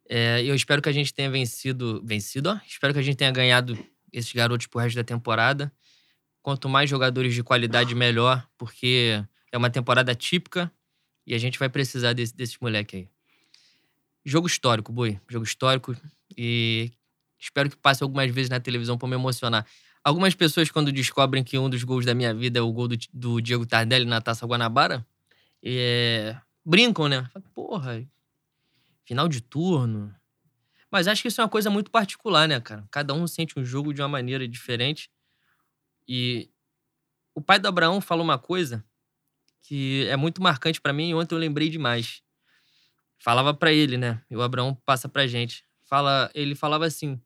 [0.09, 2.01] É, eu espero que a gente tenha vencido.
[2.05, 2.61] Vencido, ó.
[2.69, 3.77] Espero que a gente tenha ganhado
[4.13, 5.73] esses garotos pro resto da temporada.
[6.41, 10.71] Quanto mais jogadores de qualidade, melhor, porque é uma temporada típica
[11.29, 13.09] e a gente vai precisar desse, desses moleque aí.
[14.25, 15.21] Jogo histórico, Boi.
[15.29, 15.95] Jogo histórico.
[16.35, 16.91] E
[17.39, 19.67] espero que passe algumas vezes na televisão para me emocionar.
[20.03, 22.97] Algumas pessoas, quando descobrem que um dos gols da minha vida é o gol do,
[23.13, 25.07] do Diego Tardelli na Taça Guanabara,
[25.63, 27.29] é, brincam, né?
[27.55, 28.03] Porra,
[29.05, 30.15] final de turno.
[30.91, 32.89] Mas acho que isso é uma coisa muito particular, né, cara?
[32.91, 35.11] Cada um sente um jogo de uma maneira diferente.
[36.09, 36.49] E
[37.35, 38.83] o pai do Abraão falou uma coisa
[39.63, 42.23] que é muito marcante para mim ontem eu lembrei demais.
[43.19, 44.23] Falava para ele, né?
[44.31, 45.65] E o Abraão passa pra gente.
[45.85, 47.21] Fala, ele falava assim: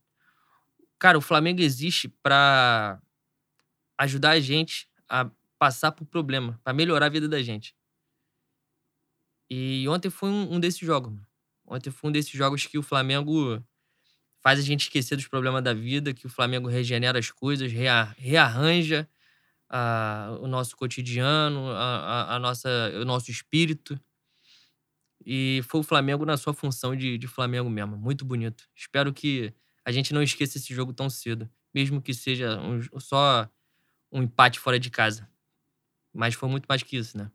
[0.99, 3.01] "Cara, o Flamengo existe para
[3.99, 7.75] ajudar a gente a passar por problema, para melhorar a vida da gente".
[9.51, 11.13] E ontem foi um, um desses jogos.
[11.67, 13.63] Ontem foi um desses jogos que o Flamengo
[14.43, 17.71] faz a gente esquecer dos problemas da vida, que o Flamengo regenera as coisas,
[18.17, 19.09] rearranja
[19.73, 22.69] a, o nosso cotidiano, a, a, nossa,
[23.01, 23.99] o nosso espírito.
[25.25, 27.97] E foi o Flamengo na sua função de, de Flamengo mesmo.
[27.97, 28.69] Muito bonito.
[28.77, 31.49] Espero que a gente não esqueça esse jogo tão cedo.
[31.75, 33.49] Mesmo que seja um, só
[34.13, 35.27] um empate fora de casa.
[36.13, 37.31] Mas foi muito mais que isso, né?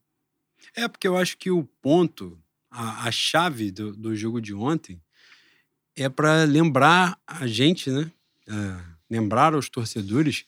[0.75, 5.01] É, porque eu acho que o ponto a, a chave do, do jogo de ontem
[5.95, 8.11] é para lembrar a gente, né?
[8.47, 10.45] É, lembrar aos torcedores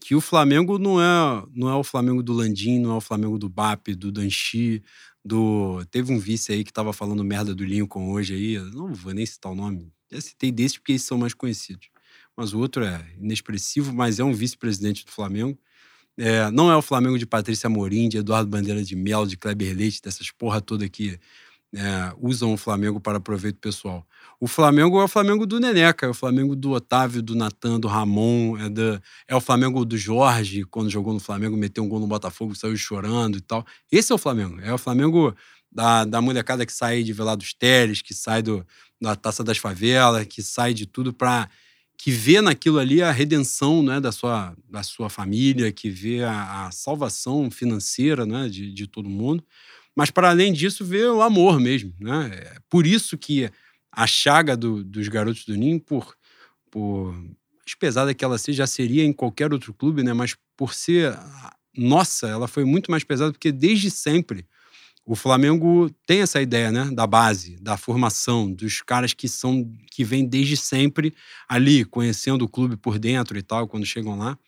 [0.00, 3.38] que o Flamengo não é, não é o Flamengo do Landim, não é o Flamengo
[3.38, 4.82] do BAP, do Danchi,
[5.24, 5.84] do.
[5.90, 9.26] Teve um vice aí que tava falando merda do Lincoln hoje aí, não vou nem
[9.26, 9.92] citar o nome.
[10.10, 11.88] Já citei desses porque eles são mais conhecidos.
[12.36, 15.58] Mas o outro é inexpressivo, mas é um vice-presidente do Flamengo.
[16.18, 19.76] É, não é o Flamengo de Patrícia Morim, de Eduardo Bandeira de Melo, de Kleber
[19.76, 21.18] Leite, dessas porra toda que
[21.74, 24.06] é, usam o Flamengo para proveito pessoal.
[24.42, 27.86] O Flamengo é o Flamengo do Neneca, é o Flamengo do Otávio, do Natan, do
[27.86, 28.64] Ramon, é,
[29.28, 32.76] é o Flamengo do Jorge, quando jogou no Flamengo, meteu um gol no Botafogo, saiu
[32.76, 33.64] chorando e tal.
[33.88, 34.60] Esse é o Flamengo.
[34.60, 35.32] É o Flamengo
[35.70, 38.66] da, da molecada que sai de Velado dos Teres, que sai do,
[39.00, 41.48] da Taça das Favelas, que sai de tudo para
[41.96, 46.66] que vê naquilo ali a redenção né, da, sua, da sua família, que vê a,
[46.66, 49.44] a salvação financeira né, de, de todo mundo.
[49.94, 51.94] Mas, para além disso, vê o amor mesmo.
[52.00, 52.30] Né?
[52.32, 53.48] É por isso que
[53.92, 56.16] a chaga do, dos garotos do Ninho, por,
[56.70, 60.12] por mais pesada que ela seja, já seria em qualquer outro clube, né?
[60.12, 61.16] mas por ser
[61.76, 64.46] nossa, ela foi muito mais pesada, porque desde sempre
[65.04, 70.04] o Flamengo tem essa ideia, né, da base, da formação, dos caras que são que
[70.04, 71.14] vêm desde sempre
[71.48, 74.38] ali, conhecendo o clube por dentro e tal, quando chegam lá.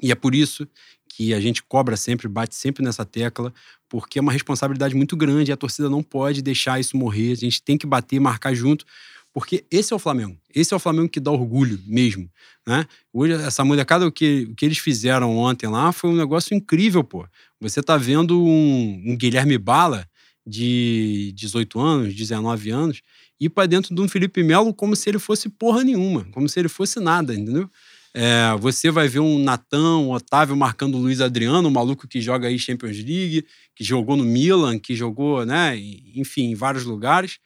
[0.00, 0.68] E é por isso
[1.08, 3.52] que a gente cobra sempre, bate sempre nessa tecla,
[3.92, 7.32] porque é uma responsabilidade muito grande e a torcida não pode deixar isso morrer.
[7.32, 8.86] A gente tem que bater, marcar junto,
[9.34, 10.34] porque esse é o Flamengo.
[10.54, 12.26] Esse é o Flamengo que dá orgulho mesmo,
[12.66, 12.86] né?
[13.12, 17.04] Hoje, essa molecada, o que, o que eles fizeram ontem lá foi um negócio incrível,
[17.04, 17.26] pô.
[17.60, 20.08] Você tá vendo um, um Guilherme Bala
[20.46, 23.02] de 18 anos, 19 anos,
[23.38, 26.58] ir para dentro de um Felipe Melo como se ele fosse porra nenhuma, como se
[26.58, 27.68] ele fosse nada, entendeu?
[28.14, 32.20] É, você vai ver um Natan, um Otávio marcando o Luiz Adriano, um maluco que
[32.20, 35.76] joga aí Champions League, que jogou no Milan, que jogou, né,
[36.14, 37.38] enfim, em vários lugares.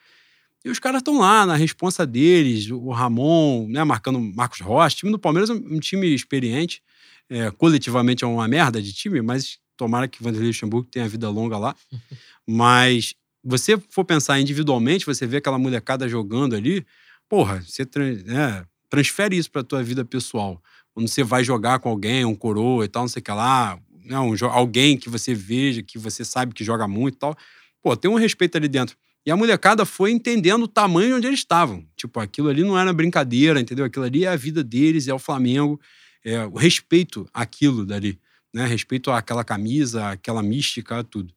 [0.64, 4.96] E os caras estão lá na responsa deles, o Ramon, né, marcando Marcos Rocha.
[4.96, 6.82] O time do Palmeiras é um time experiente,
[7.30, 11.56] é, coletivamente é uma merda de time, mas tomara que Vanderlei Luxemburgo tenha vida longa
[11.56, 11.76] lá.
[12.44, 16.84] mas você for pensar individualmente, você vê aquela molecada jogando ali,
[17.28, 17.86] porra, você
[18.24, 20.62] né, transfere isso para tua vida pessoal.
[20.94, 23.78] Quando você vai jogar com alguém, um coroa e tal, não sei o que lá,
[24.04, 27.36] né, um, alguém que você veja, que você sabe que joga muito e tal,
[27.82, 28.96] pô, tem um respeito ali dentro.
[29.26, 31.84] E a molecada foi entendendo o tamanho onde eles estavam.
[31.94, 33.84] Tipo, aquilo ali não era brincadeira, entendeu?
[33.84, 35.78] Aquilo ali é a vida deles, é o Flamengo,
[36.24, 38.18] é o respeito àquilo dali,
[38.54, 38.64] né?
[38.64, 41.34] Respeito àquela camisa, àquela mística, tudo.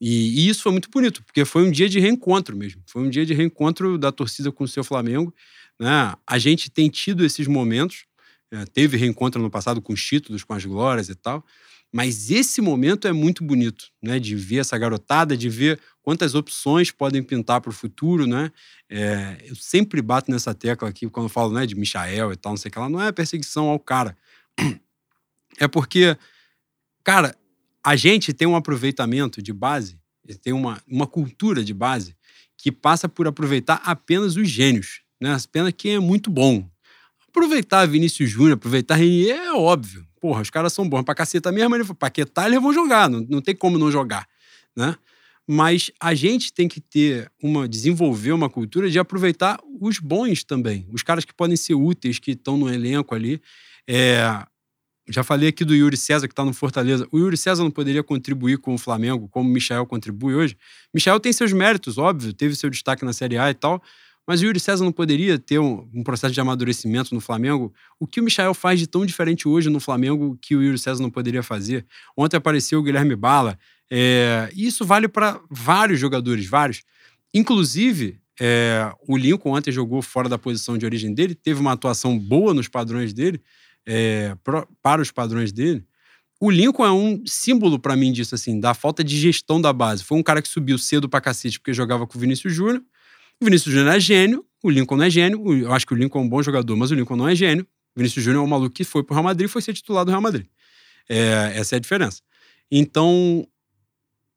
[0.00, 2.82] E, e, isso foi muito bonito, porque foi um dia de reencontro mesmo.
[2.86, 5.34] Foi um dia de reencontro da torcida com o seu Flamengo.
[5.80, 6.14] Né?
[6.26, 8.04] A gente tem tido esses momentos,
[8.52, 11.42] é, teve reencontro no passado com os títulos, com as glórias e tal,
[11.90, 14.20] mas esse momento é muito bonito, né?
[14.20, 18.52] De ver essa garotada, de ver quantas opções podem pintar para o futuro, né?
[18.88, 22.56] É, eu sempre bato nessa tecla aqui quando falo né, de Michael e tal, não
[22.56, 24.16] sei o que lá, não é perseguição ao cara.
[25.58, 26.16] É porque,
[27.04, 27.36] cara,
[27.84, 29.98] a gente tem um aproveitamento de base,
[30.42, 32.16] tem uma, uma cultura de base
[32.56, 35.34] que passa por aproveitar apenas os gênios, né?
[35.34, 36.68] Apenas quem é muito bom.
[37.28, 40.06] Aproveitar Vinícius Júnior, aproveitar Renier é óbvio.
[40.20, 43.40] Porra, os caras são bons pra caceta mesmo, ele paquetar, eles vão jogar, não, não
[43.40, 44.26] tem como não jogar,
[44.76, 44.96] né?
[45.48, 50.86] Mas a gente tem que ter uma desenvolver uma cultura de aproveitar os bons também,
[50.92, 53.40] os caras que podem ser úteis, que estão no elenco ali.
[53.88, 54.44] É,
[55.08, 57.06] já falei aqui do Yuri César, que está no Fortaleza.
[57.10, 60.56] O Yuri César não poderia contribuir com o Flamengo como o Michel contribui hoje.
[60.94, 63.82] Michel tem seus méritos, óbvio, teve seu destaque na Série A e tal,
[64.30, 67.74] mas o Yuri César não poderia ter um, um, processo de amadurecimento no Flamengo?
[67.98, 71.02] O que o Michael faz de tão diferente hoje no Flamengo que o Yuri César
[71.02, 71.84] não poderia fazer?
[72.16, 73.58] Ontem apareceu o Guilherme Bala.
[73.90, 76.84] É, e isso vale para vários jogadores, vários.
[77.34, 82.16] Inclusive, é, o Lincoln ontem jogou fora da posição de origem dele, teve uma atuação
[82.16, 83.42] boa nos padrões dele,
[83.84, 85.84] é, pro, para os padrões dele.
[86.38, 90.04] O Lincoln é um símbolo para mim disso, assim, da falta de gestão da base.
[90.04, 92.80] Foi um cara que subiu cedo pra cacete porque jogava com o Vinícius Júnior
[93.40, 95.64] o Vinícius Júnior é gênio, o Lincoln não é gênio.
[95.64, 97.66] Eu acho que o Lincoln é um bom jogador, mas o Lincoln não é gênio.
[97.96, 100.04] O Vinícius Júnior é um maluco que foi pro Real Madrid e foi ser titular
[100.04, 100.46] do Real Madrid.
[101.08, 102.20] É, essa é a diferença.
[102.70, 103.46] Então,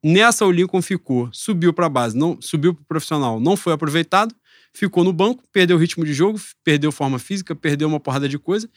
[0.03, 3.73] nessa o Lincoln ficou, subiu para a base, não subiu para o profissional, não foi
[3.73, 4.33] aproveitado,
[4.73, 8.39] ficou no banco, perdeu o ritmo de jogo, perdeu forma física, perdeu uma porrada de
[8.39, 8.69] coisa.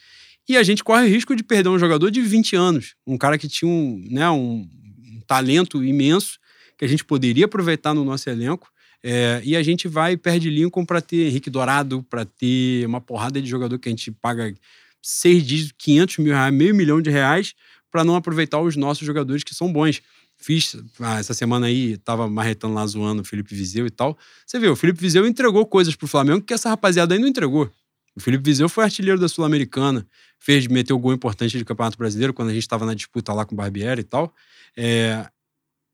[0.48, 3.38] E a gente corre o risco de perder um jogador de 20 anos, um cara
[3.38, 4.68] que tinha um, né, um,
[5.12, 6.38] um talento imenso
[6.76, 8.68] que a gente poderia aproveitar no nosso elenco
[9.02, 13.00] é, e a gente vai e perde Lincoln para ter Henrique Dourado, para ter uma
[13.00, 14.52] porrada de jogador que a gente paga
[15.02, 17.54] seis dígitos, 500 mil reais, meio milhão de reais,
[17.90, 20.02] para não aproveitar os nossos jogadores que são bons.
[20.36, 24.18] Fiz ah, essa semana aí, tava marretando lá zoando o Felipe Vizeu e tal.
[24.44, 27.70] Você vê, o Felipe Vizeu entregou coisas pro Flamengo que essa rapaziada aí não entregou.
[28.14, 30.06] O Felipe Vizeu foi artilheiro da Sul-Americana,
[30.38, 33.54] fez, meteu gol importante de Campeonato Brasileiro quando a gente estava na disputa lá com
[33.54, 34.34] o Barbieri e tal.
[34.76, 35.26] É,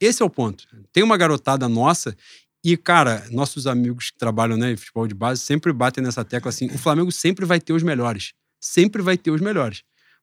[0.00, 0.66] esse é o ponto.
[0.92, 2.16] Tem uma garotada nossa
[2.64, 6.48] e, cara, nossos amigos que trabalham né, em futebol de base sempre batem nessa tecla
[6.50, 8.32] assim: o Flamengo sempre vai ter os melhores.
[8.60, 9.82] Sempre vai ter os melhores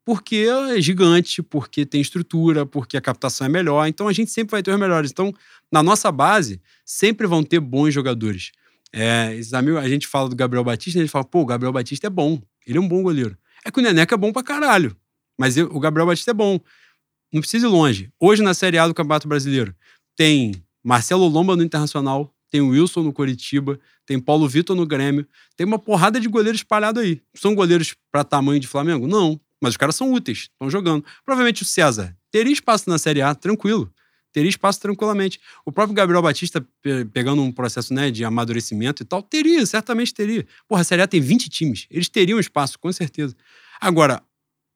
[0.09, 3.85] porque é gigante, porque tem estrutura, porque a captação é melhor.
[3.87, 5.11] Então a gente sempre vai ter os melhores.
[5.11, 5.31] Então,
[5.71, 8.51] na nossa base, sempre vão ter bons jogadores.
[8.91, 12.07] É, esses amigos, a gente fala do Gabriel Batista, ele fala, pô, o Gabriel Batista
[12.07, 13.37] é bom, ele é um bom goleiro.
[13.63, 14.97] É que o Neneca é bom pra caralho,
[15.37, 16.59] mas eu, o Gabriel Batista é bom.
[17.31, 18.09] Não precisa ir longe.
[18.19, 19.75] Hoje, na Série A do Campeonato Brasileiro,
[20.15, 20.53] tem
[20.89, 25.23] Marcelo Lomba no Internacional, tem Wilson no Coritiba, tem Paulo Vitor no Grêmio,
[25.55, 27.21] tem uma porrada de goleiros espalhados aí.
[27.35, 29.05] São goleiros para tamanho de Flamengo?
[29.05, 29.39] Não.
[29.61, 31.05] Mas os caras são úteis, estão jogando.
[31.23, 33.93] Provavelmente o César teria espaço na Série A, tranquilo.
[34.33, 35.39] Teria espaço tranquilamente.
[35.63, 36.67] O próprio Gabriel Batista,
[37.13, 40.43] pegando um processo né, de amadurecimento e tal, teria, certamente teria.
[40.67, 41.85] Porra, a Série A tem 20 times.
[41.91, 43.35] Eles teriam espaço, com certeza.
[43.79, 44.23] Agora,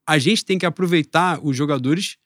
[0.08, 2.18] a gente tem que aproveitar os jogadores,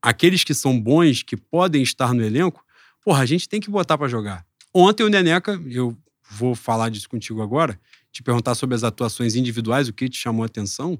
[0.00, 2.63] aqueles que são bons, que podem estar no elenco,
[3.04, 4.44] porra, a gente tem que botar para jogar.
[4.72, 5.96] Ontem o Neneca, eu
[6.30, 7.78] vou falar disso contigo agora,
[8.10, 10.98] te perguntar sobre as atuações individuais, o que te chamou a atenção.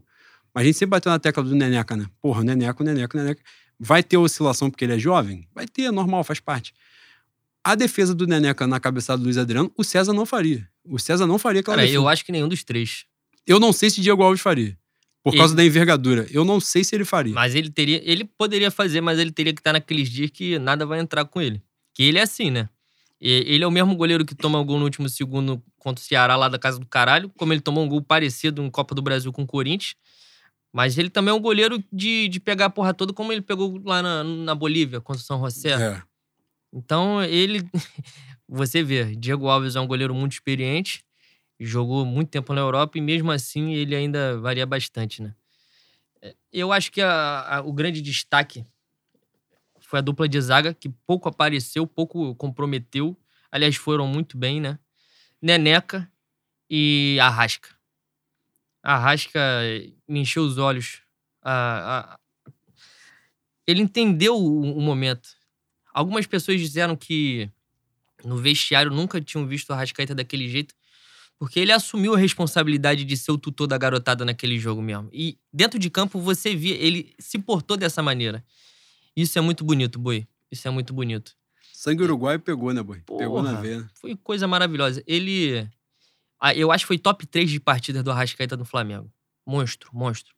[0.54, 2.06] Mas a gente sempre bateu na tecla do Neneca, né?
[2.20, 3.42] Porra, Neneca, Neneca, Neneca.
[3.80, 5.48] Vai ter oscilação porque ele é jovem?
[5.54, 6.72] Vai ter, é normal, faz parte.
[7.64, 10.68] A defesa do Neneca na cabeçada do Luiz Adriano, o César não faria.
[10.84, 11.98] O César não faria aquela Cara, defesa.
[12.02, 13.04] eu acho que nenhum dos três.
[13.46, 14.78] Eu não sei se Diego Alves faria.
[15.22, 16.26] Por E- causa da envergadura.
[16.30, 17.32] Eu não sei se ele faria.
[17.34, 18.00] Mas ele teria.
[18.04, 21.40] Ele poderia fazer, mas ele teria que estar naqueles dias que nada vai entrar com
[21.40, 21.62] ele.
[21.94, 22.68] Que ele é assim, né?
[23.20, 26.36] Ele é o mesmo goleiro que toma o gol no último segundo contra o Ceará
[26.36, 29.32] lá da casa do caralho, como ele tomou um gol parecido em Copa do Brasil
[29.32, 29.94] com o Corinthians.
[30.72, 33.80] Mas ele também é um goleiro de, de pegar a porra toda, como ele pegou
[33.84, 35.70] lá na, na Bolívia, contra o São José.
[35.80, 36.02] É.
[36.72, 37.62] Então, ele.
[38.48, 41.02] Você vê, Diego Alves é um goleiro muito experiente,
[41.58, 45.34] jogou muito tempo na Europa e mesmo assim ele ainda varia bastante, né?
[46.20, 48.64] É, Eu acho que a- a- o grande destaque
[49.94, 53.16] foi a dupla de zaga, que pouco apareceu, pouco comprometeu.
[53.52, 54.76] Aliás, foram muito bem, né?
[55.40, 56.10] Neneca
[56.70, 57.70] e Arrasca.
[58.82, 59.40] Arrasca
[60.08, 61.00] me encheu os olhos.
[61.42, 62.18] A- a-
[63.66, 65.28] Ele entendeu o, o momento.
[65.92, 67.48] Algumas pessoas disseram que
[68.24, 70.74] no vestiário nunca tinham visto o Arrascaeta daquele jeito,
[71.38, 75.10] porque ele assumiu a responsabilidade de ser o tutor da garotada naquele jogo mesmo.
[75.12, 78.44] E dentro de campo você via, ele se portou dessa maneira.
[79.16, 80.26] Isso é muito bonito, Boi.
[80.50, 81.32] Isso é muito bonito.
[81.72, 83.00] Sangue uruguaio pegou, né, boy?
[83.18, 83.62] Pegou na Porra.
[83.62, 83.90] veia.
[83.94, 85.02] Foi coisa maravilhosa.
[85.06, 85.68] Ele.
[86.40, 89.10] ah, Eu acho que foi top 3 de partidas do Arrascaeta no Flamengo.
[89.46, 90.34] Monstro, monstro.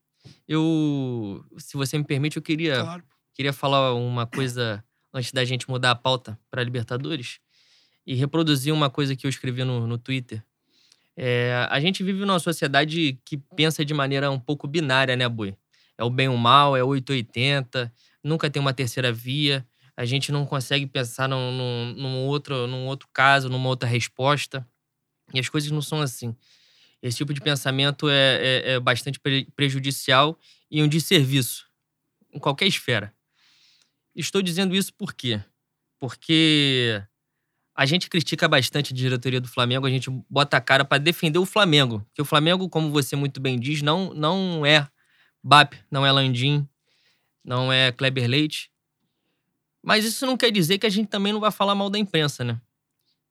[0.48, 1.44] Eu.
[1.58, 3.04] Se você me permite, eu queria, Claro.
[3.34, 7.38] queria falar uma coisa antes da gente mudar a pauta para Libertadores
[8.06, 10.42] e reproduzir uma coisa que eu escrevi no, no Twitter.
[11.16, 15.56] É, a gente vive numa sociedade que pensa de maneira um pouco binária, né, Boi?
[15.96, 17.92] É o bem ou o mal, é 880,
[18.26, 19.66] nunca tem uma terceira via.
[19.96, 24.66] A gente não consegue pensar num, num, num outro, num outro caso, numa outra resposta.
[25.34, 26.36] E as coisas não são assim.
[27.02, 30.38] Esse tipo de pensamento é, é- é bastante pre- prejudicial
[30.70, 31.66] e um desserviço
[32.32, 33.14] em qualquer esfera.
[34.14, 35.40] Estou dizendo isso por quê?
[35.98, 37.02] Porque
[37.76, 41.38] a gente critica bastante a diretoria do Flamengo, a gente bota a cara para defender
[41.38, 42.00] o Flamengo.
[42.08, 44.88] Porque o Flamengo, como você muito bem diz, não, não é
[45.44, 46.68] BAP, não é Landim,
[47.46, 48.70] não é Kleber Leite.
[49.80, 52.42] Mas isso não quer dizer que a gente também não vai falar mal da imprensa,
[52.42, 52.60] né?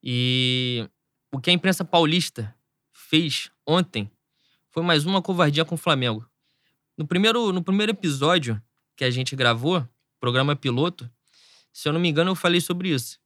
[0.01, 0.89] E
[1.31, 2.55] o que a imprensa paulista
[2.93, 4.09] fez ontem
[4.71, 6.25] foi mais uma covardia com o Flamengo.
[6.97, 8.61] No primeiro, no primeiro episódio
[8.95, 9.85] que a gente gravou,
[10.17, 11.11] programa piloto,
[11.73, 13.19] se eu não me engano, eu falei sobre isso.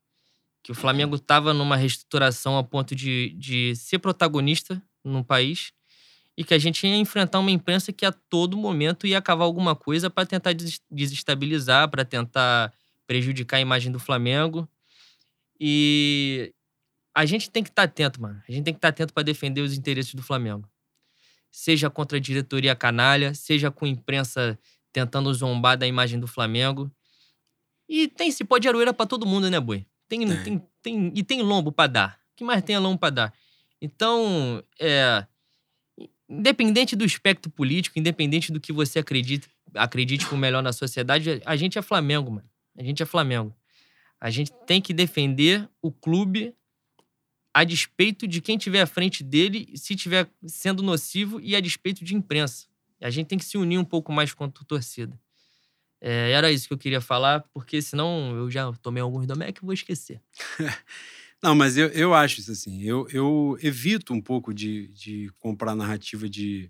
[0.63, 5.71] Que o Flamengo estava numa reestruturação a ponto de, de ser protagonista no país
[6.39, 9.75] e que a gente ia enfrentar uma imprensa que a todo momento ia cavar alguma
[9.75, 12.73] coisa para tentar des- desestabilizar, para tentar
[13.05, 14.65] prejudicar a imagem do Flamengo.
[15.59, 16.53] E
[17.13, 18.41] a gente tem que estar atento, mano.
[18.47, 20.65] A gente tem que estar atento para defender os interesses do Flamengo.
[21.51, 24.57] Seja contra a diretoria canalha, seja com a imprensa
[24.93, 26.89] tentando zombar da imagem do Flamengo.
[27.89, 29.85] E tem cipó de aroeira pra todo mundo, né, boi?
[30.07, 30.43] Tem, Tem.
[30.43, 32.17] tem, tem- e tem lombo pra dar.
[32.31, 33.33] O que mais tem é lombo pra dar?
[33.81, 35.25] Então, é.
[36.29, 41.41] Independente do espectro político, independente do que você acredita, acredite com o melhor na sociedade,
[41.43, 42.49] a gente é Flamengo, mano.
[42.77, 43.55] A gente é Flamengo.
[44.21, 46.53] A gente tem que defender o clube
[47.53, 52.05] a despeito de quem tiver à frente dele, se tiver sendo nocivo, e a despeito
[52.05, 52.67] de imprensa.
[53.01, 55.19] A gente tem que se unir um pouco mais a torcida.
[56.01, 59.65] É, era isso que eu queria falar, porque senão eu já tomei alguns Domec e
[59.65, 60.21] vou esquecer.
[61.41, 62.83] Não, mas eu, eu acho isso assim.
[62.83, 66.69] Eu, eu evito um pouco de, de comprar narrativa de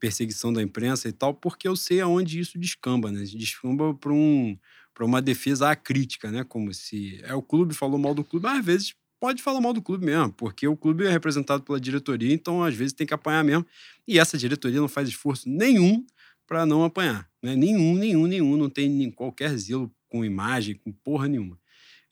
[0.00, 3.22] perseguição da imprensa e tal, porque eu sei aonde isso descamba, né?
[3.22, 4.58] Descamba para um,
[5.00, 6.44] uma defesa acrítica, né?
[6.44, 9.72] Como se é o clube falou mal do clube, mas às vezes pode falar mal
[9.72, 13.14] do clube mesmo, porque o clube é representado pela diretoria, então às vezes tem que
[13.14, 13.66] apanhar mesmo.
[14.06, 16.04] E essa diretoria não faz esforço nenhum
[16.46, 17.28] para não apanhar.
[17.42, 17.56] Né?
[17.56, 18.56] Nenhum, nenhum, nenhum.
[18.56, 21.58] Não tem qualquer zelo com imagem, com porra nenhuma.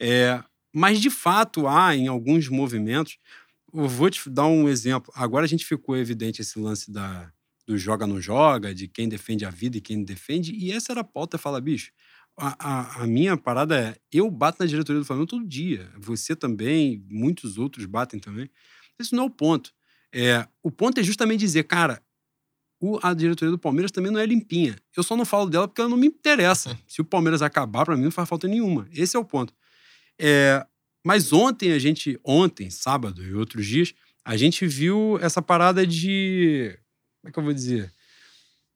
[0.00, 0.42] É,
[0.74, 3.16] mas, de fato, há em alguns movimentos.
[3.72, 5.12] Eu vou te dar um exemplo.
[5.14, 7.32] Agora a gente ficou evidente esse lance da,
[7.64, 10.52] do joga não joga, de quem defende a vida e quem não defende.
[10.52, 11.38] E essa era a pauta.
[11.38, 11.92] Fala, bicho,
[12.36, 15.88] a, a, a, minha parada é: eu bato na diretoria do Flamengo todo dia.
[15.96, 18.50] Você também, muitos outros batem também.
[18.98, 19.72] Isso não é o ponto.
[20.12, 22.02] É, o ponto é justamente dizer, cara,
[22.80, 24.76] o, a diretoria do Palmeiras também não é limpinha.
[24.96, 26.76] Eu só não falo dela porque ela não me interessa.
[26.86, 28.88] Se o Palmeiras acabar, para mim não faz falta nenhuma.
[28.92, 29.54] Esse é o ponto.
[30.20, 30.64] É,
[31.04, 33.94] mas ontem a gente, ontem, sábado e outros dias,
[34.24, 36.78] a gente viu essa parada de.
[37.20, 37.92] Como é que eu vou dizer?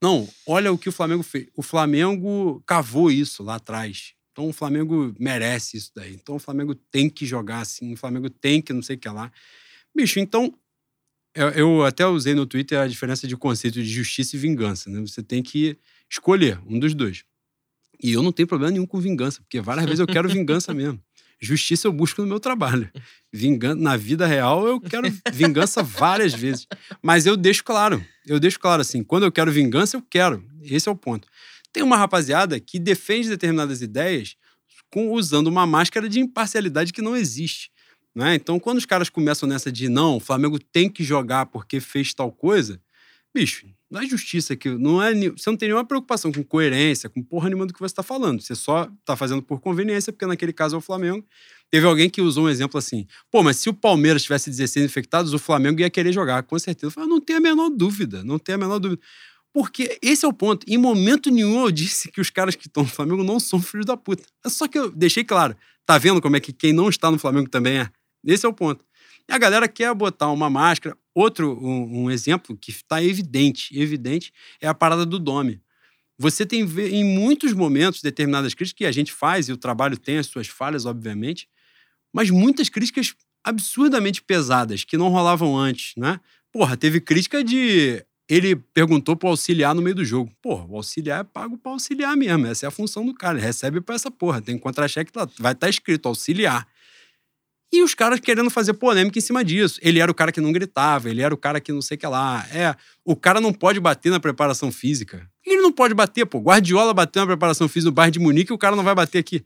[0.01, 1.49] Não, olha o que o Flamengo fez.
[1.57, 4.15] O Flamengo cavou isso lá atrás.
[4.31, 6.15] Então o Flamengo merece isso daí.
[6.15, 9.09] Então o Flamengo tem que jogar assim, o Flamengo tem que não sei o que
[9.09, 9.33] lá.
[9.95, 10.55] Bicho, então
[11.35, 14.89] eu, eu, até usei no Twitter a diferença de conceito de justiça e vingança.
[14.89, 15.01] Né?
[15.01, 15.77] Você tem que
[16.09, 17.25] escolher um dos dois.
[18.01, 21.03] E eu não tenho problema nenhum com vingança, porque várias vezes eu quero vingança mesmo.
[21.41, 22.91] Justiça eu busco no meu trabalho.
[23.33, 26.67] Vingança, na vida real eu quero vingança várias vezes.
[27.03, 30.43] Mas eu deixo claro, eu deixo claro assim, quando eu quero vingança, eu quero.
[30.63, 31.29] Esse é o ponto.
[31.73, 34.35] Tem uma rapaziada que defende determinadas ideias
[34.91, 37.71] com, usando uma máscara de imparcialidade que não existe.
[38.15, 38.35] Né?
[38.35, 42.15] Então, quando os caras começam nessa de não, o Flamengo tem que jogar porque fez
[42.15, 42.81] tal coisa,
[43.35, 47.23] bicho, não é justiça que não é, você não tem nenhuma preocupação com coerência, com
[47.23, 48.41] porra nenhuma do que você está falando.
[48.41, 51.25] Você só está fazendo por conveniência, porque naquele caso é o Flamengo.
[51.71, 55.33] Teve alguém que usou um exemplo assim: pô, mas se o Palmeiras tivesse 16 infectados,
[55.33, 56.87] o Flamengo ia querer jogar, com certeza.
[56.87, 59.01] Eu falei, não tem a menor dúvida, não tem a menor dúvida.
[59.53, 60.65] Porque esse é o ponto.
[60.69, 63.87] Em momento nenhum eu disse que os caras que estão no Flamengo não são filhos
[63.87, 64.23] da puta.
[64.45, 65.57] É só que eu deixei claro.
[65.87, 67.89] Tá vendo como é que quem não está no Flamengo também é?
[68.25, 68.85] Esse é o ponto.
[69.29, 70.97] E a galera quer botar uma máscara.
[71.19, 75.61] Outro um, um exemplo que está evidente, evidente, é a parada do Dome.
[76.17, 80.19] Você tem em muitos momentos determinadas críticas que a gente faz e o trabalho tem
[80.19, 81.49] as suas falhas, obviamente,
[82.13, 86.21] mas muitas críticas absurdamente pesadas que não rolavam antes, né?
[86.53, 90.33] Porra, teve crítica de ele perguntou pro auxiliar no meio do jogo.
[90.41, 92.47] Porra, o auxiliar é pago para auxiliar mesmo.
[92.47, 93.39] Essa é a função do cara.
[93.39, 94.41] Ele recebe para essa porra.
[94.41, 96.65] Tem contra-cheque, vai estar tá escrito auxiliar.
[97.73, 99.79] E os caras querendo fazer polêmica em cima disso.
[99.83, 102.01] Ele era o cara que não gritava, ele era o cara que não sei o
[102.01, 102.47] que lá.
[102.51, 105.29] É, o cara não pode bater na preparação física.
[105.45, 106.39] Ele não pode bater, pô.
[106.39, 109.19] Guardiola bateu na preparação física no bairro de Munique e o cara não vai bater
[109.19, 109.45] aqui.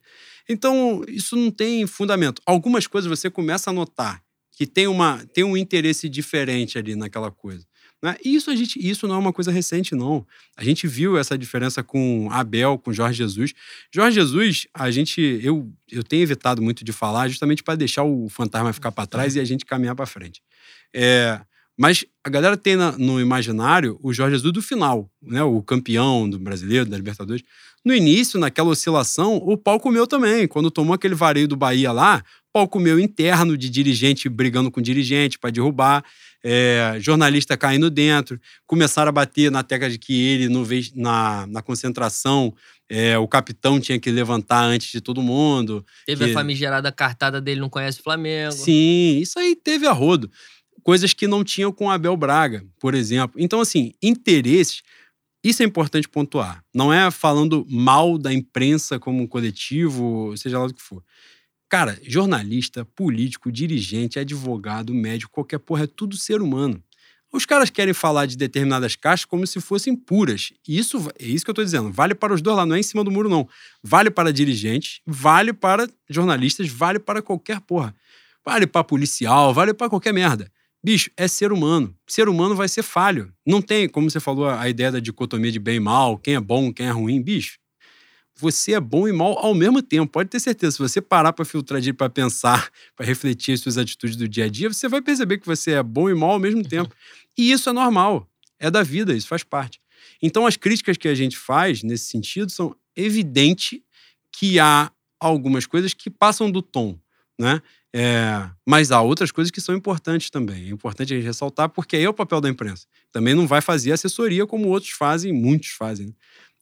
[0.49, 2.41] Então, isso não tem fundamento.
[2.47, 7.31] Algumas coisas você começa a notar que tem, uma, tem um interesse diferente ali naquela
[7.31, 7.67] coisa.
[8.03, 8.17] Né?
[8.25, 10.27] Isso, a gente, isso não é uma coisa recente, não.
[10.57, 13.55] A gente viu essa diferença com Abel, com Jorge Jesus.
[13.95, 18.29] Jorge Jesus, a gente, eu, eu tenho evitado muito de falar justamente para deixar o
[18.29, 20.43] fantasma ficar para trás e a gente caminhar para frente.
[20.93, 21.41] É,
[21.79, 25.43] mas a galera tem na, no imaginário o Jorge Jesus do final, né?
[25.43, 27.43] o campeão do brasileiro, da Libertadores.
[27.85, 30.47] No início, naquela oscilação, o pau comeu também.
[30.47, 32.23] Quando tomou aquele vareio do Bahia lá,
[32.53, 36.05] pau comeu interno de dirigente brigando com dirigente para derrubar
[36.43, 41.63] é, jornalista caindo dentro, começaram a bater na tecla de que ele, no, na, na
[41.63, 42.55] concentração,
[42.89, 45.85] é, o capitão tinha que levantar antes de todo mundo.
[46.05, 46.31] Teve que...
[46.31, 48.53] a famigerada cartada dele, não conhece o Flamengo.
[48.53, 50.31] Sim, isso aí teve a rodo.
[50.83, 53.41] Coisas que não tinham com Abel Braga, por exemplo.
[53.41, 54.83] Então, assim, interesses.
[55.45, 56.63] Isso é importante pontuar.
[56.73, 61.03] Não é falando mal da imprensa como um coletivo, seja lá o que for.
[61.73, 66.85] Cara, jornalista, político, dirigente, advogado, médico, qualquer porra, é tudo ser humano.
[67.33, 70.53] Os caras querem falar de determinadas caixas como se fossem puras.
[70.69, 71.91] Isso é isso que eu estou dizendo.
[71.91, 73.49] Vale para os dois lá, não é em cima do muro, não.
[73.83, 77.95] Vale para dirigentes, vale para jornalistas, vale para qualquer porra.
[78.45, 80.53] Vale para policial, vale para qualquer merda.
[80.85, 81.97] Bicho, é ser humano.
[82.07, 83.33] Ser humano vai ser falho.
[83.47, 86.41] Não tem, como você falou, a ideia da dicotomia de bem e mal, quem é
[86.41, 87.23] bom, quem é ruim.
[87.23, 87.59] Bicho,
[88.37, 90.11] você é bom e mal ao mesmo tempo.
[90.11, 94.17] Pode ter certeza, se você parar para filtrar para pensar, para refletir as suas atitudes
[94.17, 96.61] do dia a dia, você vai perceber que você é bom e mal ao mesmo
[96.61, 96.69] uhum.
[96.69, 96.95] tempo.
[97.37, 98.29] E isso é normal,
[98.59, 99.81] é da vida, isso faz parte.
[100.21, 103.83] Então, as críticas que a gente faz nesse sentido são evidente
[104.33, 106.99] que há algumas coisas que passam do tom,
[107.39, 107.61] né?
[107.95, 110.69] É, mas há outras coisas que são importantes também.
[110.69, 112.87] É importante a gente ressaltar, porque aí é o papel da imprensa.
[113.13, 116.07] Também não vai fazer assessoria como outros fazem, muitos fazem.
[116.07, 116.13] Né?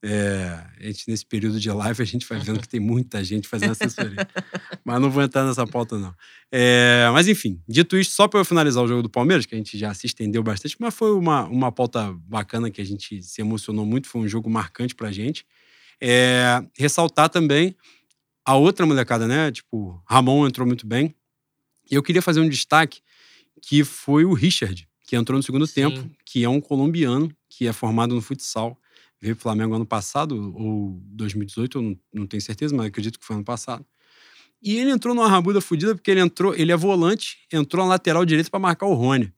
[0.02, 3.46] É, a gente, nesse período de live, a gente vai vendo que tem muita gente
[3.46, 4.16] fazendo assessoria.
[4.84, 6.14] mas não vou entrar nessa pauta, não.
[6.50, 9.58] É, mas, enfim, dito isso, só para eu finalizar o jogo do Palmeiras, que a
[9.58, 13.40] gente já se estendeu bastante, mas foi uma, uma pauta bacana que a gente se
[13.42, 15.44] emocionou muito, foi um jogo marcante pra gente.
[16.00, 17.76] É, ressaltar também
[18.44, 19.52] a outra molecada, né?
[19.52, 21.14] Tipo, Ramon entrou muito bem.
[21.90, 23.00] E eu queria fazer um destaque
[23.60, 25.74] que foi o Richard, que entrou no segundo Sim.
[25.74, 28.80] tempo, que é um colombiano, que é formado no futsal
[29.20, 33.24] veio pro Flamengo ano passado, ou 2018, eu não, não tenho certeza, mas acredito que
[33.24, 33.84] foi ano passado.
[34.62, 38.24] E ele entrou numa rabuda fodida porque ele entrou, ele é volante, entrou na lateral
[38.24, 39.32] direita para marcar o Rony.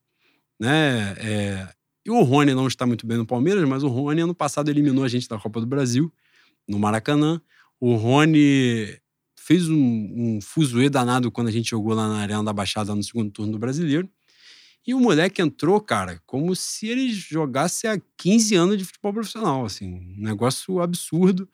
[0.59, 1.15] Né?
[1.19, 1.69] É,
[2.05, 5.05] e o Rony não está muito bem no Palmeiras, mas o Rony ano passado eliminou
[5.05, 6.13] a gente da Copa do Brasil,
[6.69, 7.41] no Maracanã.
[7.81, 8.99] O Rony
[9.39, 13.03] fez um, um fuzuê danado quando a gente jogou lá na Arena da Baixada no
[13.03, 14.09] segundo turno do Brasileiro.
[14.87, 19.65] E o moleque entrou, cara, como se ele jogasse há 15 anos de futebol profissional,
[19.65, 21.49] assim, um negócio absurdo.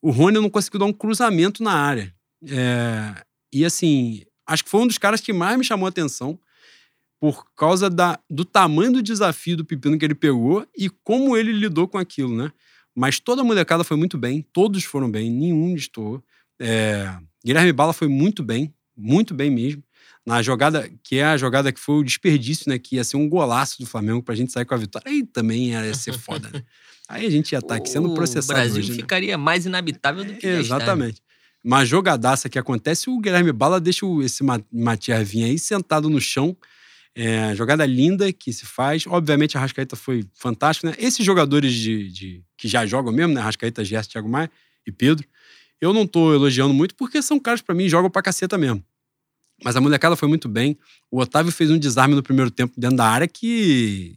[0.00, 2.12] O Rony não conseguiu dar um cruzamento na área.
[2.48, 6.38] É, e assim, acho que foi um dos caras que mais me chamou a atenção
[7.20, 11.52] por causa da, do tamanho do desafio do pepino que ele pegou e como ele
[11.52, 12.50] lidou com aquilo, né?
[12.96, 16.22] Mas toda a molecada foi muito bem, todos foram bem, nenhum destoou.
[16.60, 19.84] É, Guilherme Bala foi muito bem, muito bem mesmo
[20.24, 22.78] na jogada, que é a jogada que foi o desperdício, né?
[22.78, 25.10] Que ia ser um golaço do Flamengo pra gente sair com a vitória.
[25.10, 26.62] Aí também ia ser foda, né?
[27.08, 28.58] Aí a gente ia estar tá aqui sendo processado.
[28.58, 28.96] O Brasil hoje, né?
[28.96, 29.36] ficaria né?
[29.36, 31.20] mais inabitável do que é, Exatamente.
[31.64, 34.42] Uma jogadaça que acontece, o Guilherme Bala deixa esse
[34.72, 36.56] Matias Vinha aí sentado no chão.
[37.14, 39.06] É, jogada linda que se faz.
[39.06, 40.94] Obviamente, a Rascaeta foi fantástico, né?
[40.98, 43.40] Esses jogadores de, de que já jogam mesmo, né?
[43.40, 44.50] Rascaeta, Gerson, Thiago Maia
[44.86, 45.26] e Pedro.
[45.80, 48.82] Eu não tô elogiando muito porque são caras, para mim, jogam pra caceta mesmo.
[49.64, 50.76] Mas a molecada foi muito bem.
[51.10, 54.16] O Otávio fez um desarme no primeiro tempo dentro da área que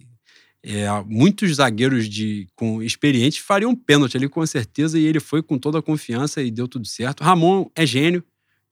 [0.63, 5.43] é, muitos zagueiros de, com experientes fariam um pênalti ali com certeza e ele foi
[5.43, 7.23] com toda a confiança e deu tudo certo.
[7.23, 8.23] Ramon é gênio,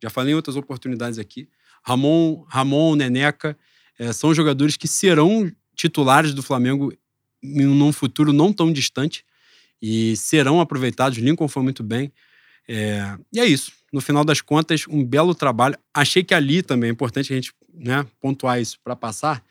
[0.01, 1.47] já falei em outras oportunidades aqui.
[1.83, 3.57] Ramon, Ramon Neneca
[3.99, 6.91] é, são jogadores que serão titulares do Flamengo
[7.43, 9.23] num futuro não tão distante
[9.81, 11.17] e serão aproveitados.
[11.19, 12.11] Lincoln foi muito bem.
[12.67, 15.77] É, e é isso no final das contas, um belo trabalho.
[15.93, 19.43] Achei que ali também é importante a gente né, pontuar isso para passar,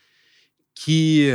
[0.75, 1.31] que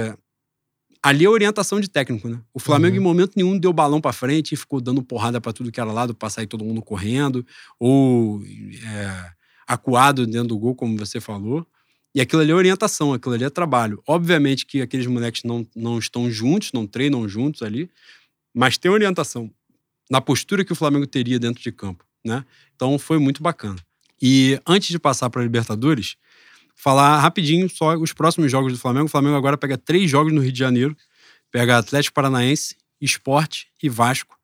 [1.01, 2.41] ali é orientação de técnico, né?
[2.53, 3.01] O Flamengo uhum.
[3.01, 5.91] em momento nenhum deu balão para frente e ficou dando porrada para tudo que era
[5.91, 7.45] lado, para sair todo mundo correndo
[7.79, 9.31] ou é,
[9.65, 11.65] acuado dentro do gol, como você falou.
[12.13, 14.01] E aquilo ali é orientação, aquilo ali é trabalho.
[14.05, 17.89] Obviamente que aqueles moleques não, não estão juntos, não treinam juntos ali,
[18.53, 19.49] mas tem orientação
[20.09, 22.45] na postura que o Flamengo teria dentro de campo né?
[22.75, 23.77] Então foi muito bacana.
[24.21, 26.15] E antes de passar para a Libertadores,
[26.75, 29.05] falar rapidinho só os próximos jogos do Flamengo.
[29.05, 30.95] O Flamengo agora pega três jogos no Rio de Janeiro:
[31.51, 34.37] pega Atlético Paranaense, Esporte e Vasco.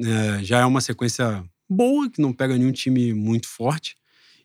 [0.00, 3.96] É, já é uma sequência boa, que não pega nenhum time muito forte.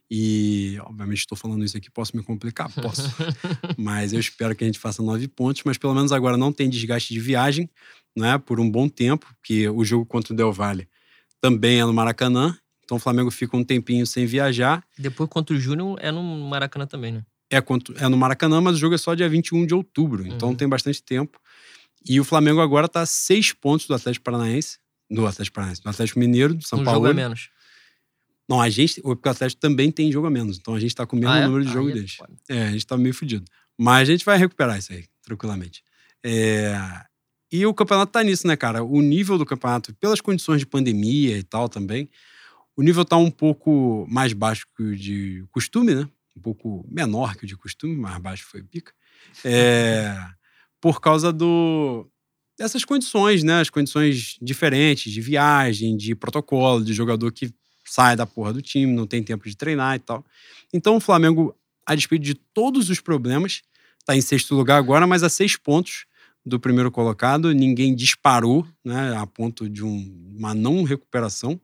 [0.10, 2.72] E, obviamente, estou falando isso aqui, posso me complicar?
[2.72, 3.10] Posso.
[3.78, 6.70] mas eu espero que a gente faça nove pontos, mas pelo menos agora não tem
[6.70, 7.70] desgaste de viagem,
[8.16, 8.38] né?
[8.38, 10.88] Por um bom tempo, porque o jogo contra o Del Valle
[11.41, 14.84] também é no Maracanã então o Flamengo fica um tempinho sem viajar.
[14.98, 17.26] Depois contra o Júnior é no Maracanã também, né?
[17.52, 20.56] É, é no Maracanã, mas o jogo é só dia 21 de outubro, então uhum.
[20.56, 21.40] tem bastante tempo.
[22.06, 24.80] E o Flamengo agora está seis pontos do Atlético Paranaense,
[25.10, 27.00] do Atlético Paranaense, do Atlético Mineiro, do São um Paulo.
[27.00, 27.50] jogo a menos.
[28.50, 31.16] Não, a gente, o Atlético também tem jogo a menos, então a gente está com
[31.16, 31.46] o mesmo ah, é?
[31.46, 32.18] número de jogo é deles.
[32.50, 33.46] É, a gente está meio fodido.
[33.78, 35.84] Mas a gente vai recuperar isso aí, tranquilamente.
[36.24, 36.76] É...
[37.52, 38.84] E o campeonato tá nisso, né, cara?
[38.84, 42.10] O nível do campeonato, pelas condições de pandemia e tal também,
[42.76, 46.10] o nível está um pouco mais baixo que o de costume, né?
[46.36, 48.92] Um pouco menor que o de costume, mais baixo foi pica.
[49.44, 50.16] É,
[50.82, 52.08] por causa do,
[52.58, 53.62] dessas condições, né?
[53.62, 57.54] As condições diferentes de viagem, de protocolo, de jogador que
[57.86, 60.26] sai da porra do time, não tem tempo de treinar e tal.
[60.74, 61.56] Então o Flamengo,
[61.86, 63.62] a despeito de todos os problemas,
[64.00, 66.06] está em sexto lugar agora, mas a seis pontos
[66.46, 67.54] do primeiro colocado.
[67.54, 69.16] Ninguém disparou, né?
[69.16, 71.60] A ponto de um, uma não recuperação.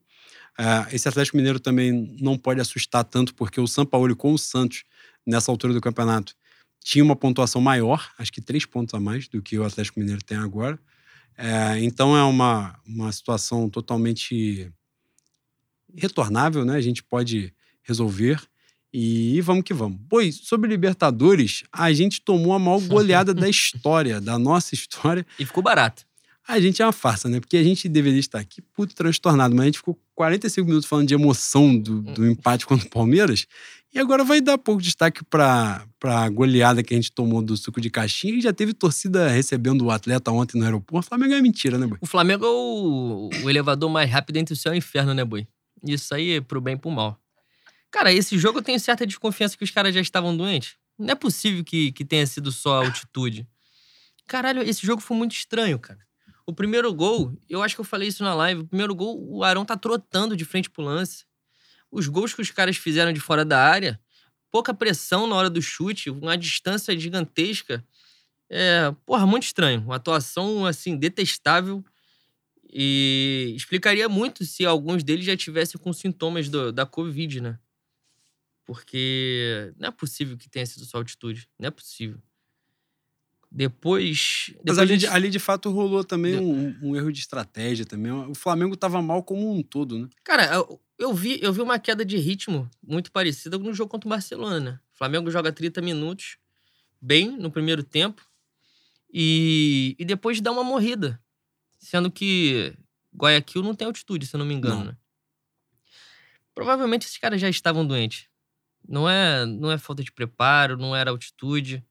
[0.60, 4.38] É, esse Atlético Mineiro também não pode assustar tanto, porque o São Paulo com o
[4.38, 4.84] Santos,
[5.26, 6.36] nessa altura do campeonato,
[6.84, 10.22] tinha uma pontuação maior, acho que três pontos a mais do que o Atlético Mineiro
[10.22, 10.78] tem agora.
[11.38, 14.70] É, então é uma, uma situação totalmente
[15.96, 16.76] retornável, né?
[16.76, 18.42] A gente pode resolver.
[18.92, 20.00] E vamos que vamos.
[20.10, 25.26] Pois, sobre Libertadores, a gente tomou a maior goleada da história, da nossa história.
[25.40, 26.09] E ficou barato.
[26.50, 27.40] A gente é uma farsa, né?
[27.40, 31.08] Porque a gente deveria estar aqui puto transtornado, mas a gente ficou 45 minutos falando
[31.08, 33.46] de emoção do, do empate contra o Palmeiras,
[33.94, 37.80] E agora vai dar pouco destaque para a goleada que a gente tomou do suco
[37.80, 41.06] de caixinha e já teve torcida recebendo o atleta ontem no aeroporto.
[41.06, 42.00] O Flamengo é mentira, né, Boi?
[42.02, 45.24] O Flamengo é o, o elevador mais rápido entre o céu e o inferno, né,
[45.24, 45.48] Boi?
[45.86, 47.16] Isso aí é pro bem e pro mal.
[47.92, 50.78] Cara, esse jogo eu tenho certa desconfiança que os caras já estavam doentes.
[50.98, 53.48] Não é possível que, que tenha sido só a altitude.
[54.26, 56.09] Caralho, esse jogo foi muito estranho, cara.
[56.50, 58.62] O primeiro gol, eu acho que eu falei isso na live.
[58.62, 61.24] O primeiro gol, o Arão tá trotando de frente pro lance.
[61.92, 64.02] Os gols que os caras fizeram de fora da área,
[64.50, 67.86] pouca pressão na hora do chute, uma distância gigantesca.
[68.50, 69.82] É, porra, muito estranho.
[69.82, 71.86] Uma atuação, assim, detestável.
[72.68, 77.60] E explicaria muito se alguns deles já tivessem com sintomas do, da Covid, né?
[78.66, 81.48] Porque não é possível que tenha sido só altitude.
[81.60, 82.20] Não é possível.
[83.52, 84.46] Depois.
[84.50, 85.00] depois Mas ali, gente...
[85.02, 88.12] de, ali de fato rolou também um, um, erro de estratégia também.
[88.12, 90.10] O Flamengo tava mal como um todo, né?
[90.24, 94.08] Cara, eu, eu, vi, eu vi uma queda de ritmo muito parecida no jogo contra
[94.08, 94.82] o Barcelona?
[94.94, 96.38] O Flamengo joga 30 minutos,
[97.02, 98.24] bem no primeiro tempo,
[99.12, 101.20] e, e depois dá uma morrida.
[101.80, 102.74] Sendo que
[103.16, 104.86] Guayaquil não tem altitude, se eu não me engano, não.
[104.86, 104.98] né?
[106.54, 108.28] Provavelmente esses caras já estavam doentes.
[108.88, 111.84] Não é, não é falta de preparo, não era altitude.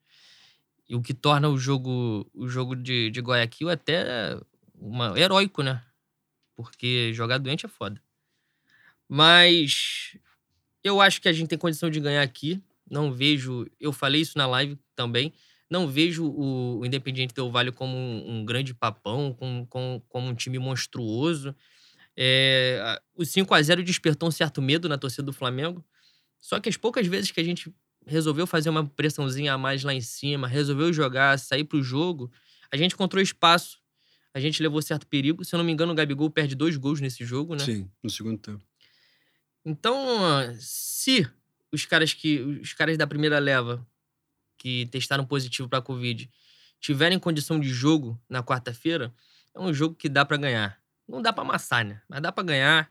[0.89, 4.39] E o que torna o jogo, o jogo de, de Guayaquil até
[4.75, 5.83] uma, heróico, né?
[6.57, 8.01] Porque jogar doente é foda.
[9.07, 10.17] Mas
[10.83, 12.63] eu acho que a gente tem condição de ganhar aqui.
[12.91, 13.67] Não vejo.
[13.79, 15.33] Eu falei isso na live também.
[15.71, 20.35] Não vejo o, Independiente Del Vale como um, um grande papão, como, como, como, um
[20.35, 21.55] time monstruoso.
[22.17, 25.85] É, o 5 a 0 despertou um certo medo na torcida do Flamengo.
[26.41, 27.73] Só que as poucas vezes que a gente
[28.09, 32.31] resolveu fazer uma pressãozinha a mais lá em cima, resolveu jogar, sair pro jogo,
[32.73, 33.79] a gente encontrou espaço.
[34.35, 35.45] A gente levou certo perigo.
[35.45, 37.65] Se eu não me engano, o Gabigol perde dois gols nesse jogo, né?
[37.65, 38.63] Sim, no segundo tempo.
[39.65, 41.29] Então, se
[41.73, 43.85] os caras que os caras da primeira leva
[44.57, 46.31] que testaram positivo para Covid
[46.81, 49.13] tiverem condição de jogo na quarta-feira,
[49.55, 50.81] é um jogo que dá para ganhar.
[51.09, 52.01] Não dá para amassar, né?
[52.09, 52.91] Mas dá para ganhar.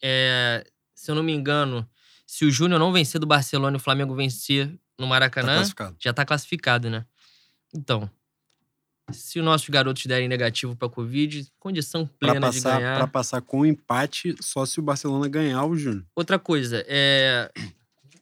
[0.00, 1.88] É, se eu não me engano,
[2.26, 6.12] se o Júnior não vencer do Barcelona e o Flamengo vencer no Maracanã, tá já
[6.12, 7.04] tá classificado, né?
[7.74, 8.08] Então,
[9.12, 12.96] se os nossos garotos derem negativo para Covid, condição plena pra passar, de ganhar.
[12.96, 16.04] Para passar com empate, só se o Barcelona ganhar o Júnior.
[16.14, 17.50] Outra coisa, é...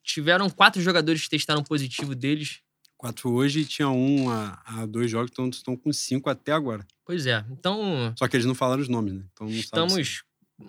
[0.03, 2.61] tiveram quatro jogadores que testaram positivo deles.
[2.97, 6.87] Quatro hoje e tinha um há, dois jogos, então estão com cinco até agora.
[7.05, 8.15] Pois é, então.
[8.17, 9.25] Só que eles não falaram os nomes, né?
[9.33, 10.23] Então estamos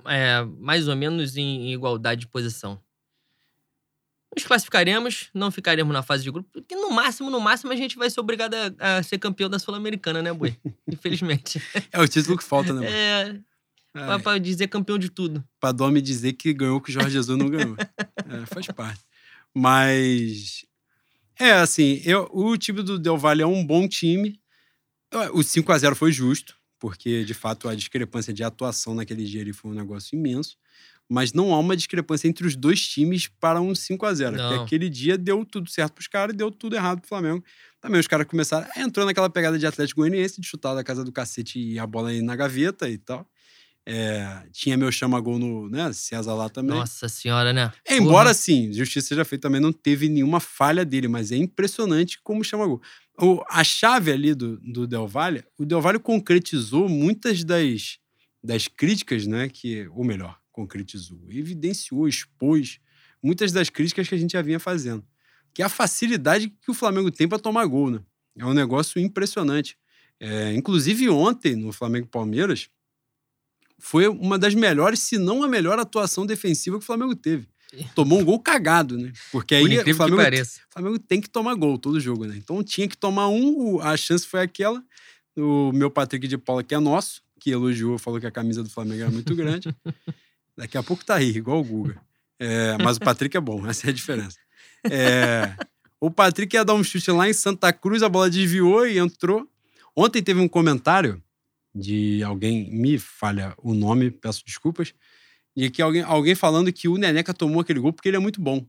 [0.05, 2.81] é, mais ou menos em igualdade de posição.
[4.35, 7.95] Nos classificaremos, não ficaremos na fase de grupo, porque no máximo, no máximo, a gente
[7.95, 10.57] vai ser obrigado a, a ser campeão da Sul-Americana, né, Boi?
[10.87, 11.61] Infelizmente.
[11.91, 13.39] é o título que falta, né, É.
[13.91, 15.43] Pra, pra, dizer campeão de tudo.
[15.59, 17.75] Pra Domi dizer que ganhou que o Jorge Jesus não ganhou.
[18.41, 19.01] é, faz parte.
[19.53, 20.65] Mas.
[21.39, 24.39] É, assim, eu, o time do Del Valle é um bom time.
[25.31, 29.41] O 5 a 0 foi justo, porque de fato a discrepância de atuação naquele dia
[29.41, 30.57] ele foi um negócio imenso
[31.09, 34.53] mas não há uma discrepância entre os dois times para um 5 a 0 Porque
[34.55, 37.43] aquele dia deu tudo certo para os caras e deu tudo errado pro Flamengo.
[37.79, 38.67] Também os caras começaram.
[38.77, 42.09] Entrou naquela pegada de Atlético Goianiense, de chutar da casa do cacete e a bola
[42.09, 43.27] aí na gaveta e tal.
[43.85, 46.77] É, tinha meu chama-gol no né, César lá também.
[46.77, 47.71] Nossa senhora, né?
[47.89, 48.33] Embora, Porra.
[48.33, 52.81] sim, justiça seja feita também, não teve nenhuma falha dele, mas é impressionante como chama-gol.
[53.49, 57.99] A chave ali do, do Del Valle, o Del Valle concretizou muitas das,
[58.41, 59.49] das críticas, né?
[59.49, 62.79] Que, ou melhor, concretizou, evidenciou, expôs
[63.21, 65.03] muitas das críticas que a gente já vinha fazendo.
[65.53, 67.99] Que é a facilidade que o Flamengo tem para tomar gol, né?
[68.37, 69.77] É um negócio impressionante.
[70.19, 72.69] É, inclusive ontem, no Flamengo Palmeiras,
[73.77, 77.47] foi uma das melhores, se não a melhor atuação defensiva que o Flamengo teve.
[77.95, 79.11] Tomou um gol cagado, né?
[79.31, 82.35] Porque aí o Flamengo, o Flamengo tem que tomar gol todo jogo, né?
[82.37, 84.83] Então tinha que tomar um, a chance foi aquela.
[85.35, 88.69] O meu Patrick de Paula, que é nosso, que elogiou, falou que a camisa do
[88.69, 89.75] Flamengo era muito grande.
[90.57, 92.01] Daqui a pouco tá aí, igual o Guga.
[92.39, 94.37] É, mas o Patrick é bom, essa é a diferença.
[94.89, 95.55] É,
[95.99, 99.47] o Patrick ia dar um chute lá em Santa Cruz, a bola desviou e entrou.
[99.95, 101.21] Ontem teve um comentário
[101.73, 104.93] de alguém, me falha o nome, peço desculpas,
[105.55, 108.41] de que alguém, alguém falando que o Neneca tomou aquele gol porque ele é muito
[108.41, 108.65] bom.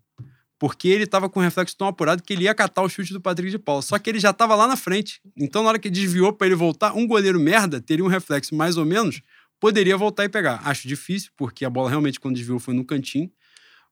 [0.59, 3.21] Porque ele tava com o reflexo tão apurado que ele ia catar o chute do
[3.21, 3.83] Patrick de Paula.
[3.83, 5.21] Só que ele já tava lá na frente.
[5.37, 8.77] Então, na hora que desviou para ele voltar, um goleiro merda teria um reflexo mais
[8.77, 9.21] ou menos
[9.65, 10.61] poderia voltar e pegar.
[10.63, 13.33] Acho difícil, porque a bola realmente, quando desviou, foi no cantinho.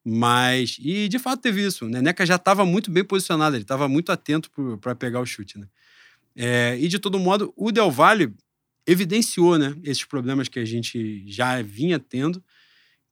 [0.05, 1.87] Mas, e de fato teve isso.
[1.87, 4.51] O Neneca já estava muito bem posicionado, ele estava muito atento
[4.83, 5.59] para pegar o chute.
[5.59, 5.67] Né?
[6.37, 8.35] É, e de todo modo, o Del Valle
[8.87, 12.45] evidenciou né, esses problemas que a gente já vinha tendo,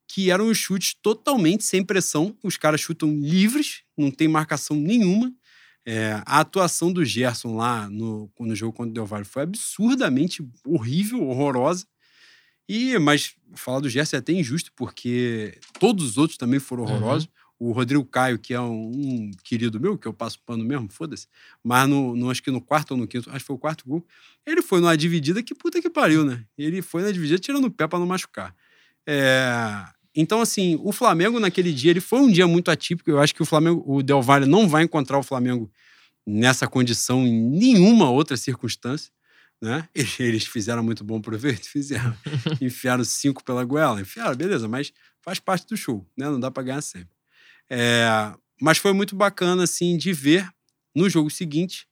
[0.07, 2.37] que eram os chutes totalmente sem pressão.
[2.45, 5.33] Os caras chutam livres, não tem marcação nenhuma.
[5.87, 10.47] É, a atuação do Gerson lá no, no jogo contra o Del Valle foi absurdamente
[10.67, 11.87] horrível, horrorosa.
[12.73, 16.91] E, mas falar do Gerson é até injusto, porque todos os outros também foram uhum.
[16.91, 17.25] horrorosos.
[17.59, 17.71] Uhum.
[17.71, 21.27] O Rodrigo Caio, que é um, um, querido meu, que eu passo pano mesmo, foda-se.
[21.65, 23.85] Mas no, no, acho que no quarto ou no quinto, acho que foi o quarto
[23.85, 24.07] gol,
[24.47, 26.45] ele foi numa dividida que puta que pariu, né?
[26.57, 28.55] Ele foi na dividida tirando o pé para não machucar.
[29.05, 33.11] É, então, assim, o Flamengo naquele dia, ele foi um dia muito atípico.
[33.11, 35.69] Eu acho que o Flamengo, o Del Valle não vai encontrar o Flamengo
[36.25, 39.11] nessa condição em nenhuma outra circunstância.
[39.61, 39.89] Né?
[40.19, 42.17] Eles fizeram muito bom proveito, fizeram.
[42.61, 46.27] Enfiaram cinco pela goela, enfiaram, beleza, mas faz parte do show, né?
[46.27, 47.15] Não dá para ganhar sempre.
[47.69, 48.09] É,
[48.61, 50.49] mas foi muito bacana, assim, de ver
[50.95, 51.87] no jogo seguinte,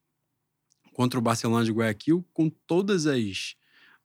[0.92, 3.54] contra o Barcelona de Guayaquil, com todas as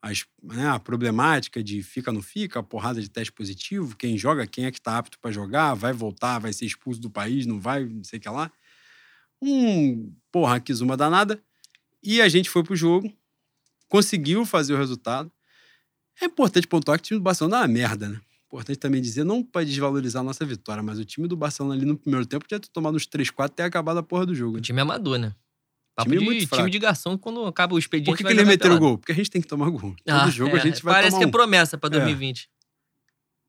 [0.03, 4.17] as, né, a problemática de fica ou não fica, a porrada de teste positivo, quem
[4.17, 7.45] joga, quem é que está apto para jogar, vai voltar, vai ser expulso do país,
[7.45, 8.51] não vai, não sei o que lá.
[9.41, 11.41] Um, porra, Kizuma danada.
[12.03, 13.09] E a gente foi pro jogo,
[13.93, 15.31] conseguiu fazer o resultado.
[16.19, 18.19] É importante pontuar que o time do Barcelona é uma merda, né?
[18.47, 21.85] Importante também dizer, não para desvalorizar a nossa vitória, mas o time do Barcelona ali
[21.85, 24.57] no primeiro tempo tinha tomado uns 3, 4 até acabado a porra do jogo.
[24.57, 25.35] O time é amador, né?
[25.95, 28.09] Papo time, de, time de garçom, quando acaba o expediente.
[28.09, 28.97] Por que, que eles meteram o gol?
[28.97, 29.95] Porque a gente tem que tomar gol.
[30.03, 32.45] Todo ah, jogo é, a gente vai Parece que é promessa para 2020.
[32.45, 32.47] É.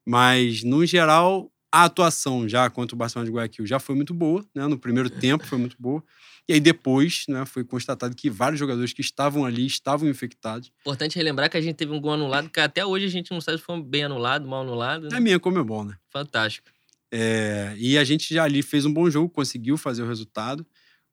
[0.06, 4.46] Mas, no geral, a atuação já contra o Barcelona de Guayaquil já foi muito boa,
[4.54, 4.64] né?
[4.68, 6.04] No primeiro tempo foi muito boa.
[6.48, 10.70] E aí depois, né, foi constatado que vários jogadores que estavam ali estavam infectados.
[10.82, 13.40] Importante relembrar que a gente teve um gol anulado, que até hoje a gente não
[13.40, 15.08] sabe se foi bem anulado, mal anulado.
[15.08, 15.16] Né?
[15.16, 15.96] É minha como é bom, né?
[16.10, 16.70] Fantástico.
[17.10, 20.64] É, e a gente já ali fez um bom jogo, conseguiu fazer o resultado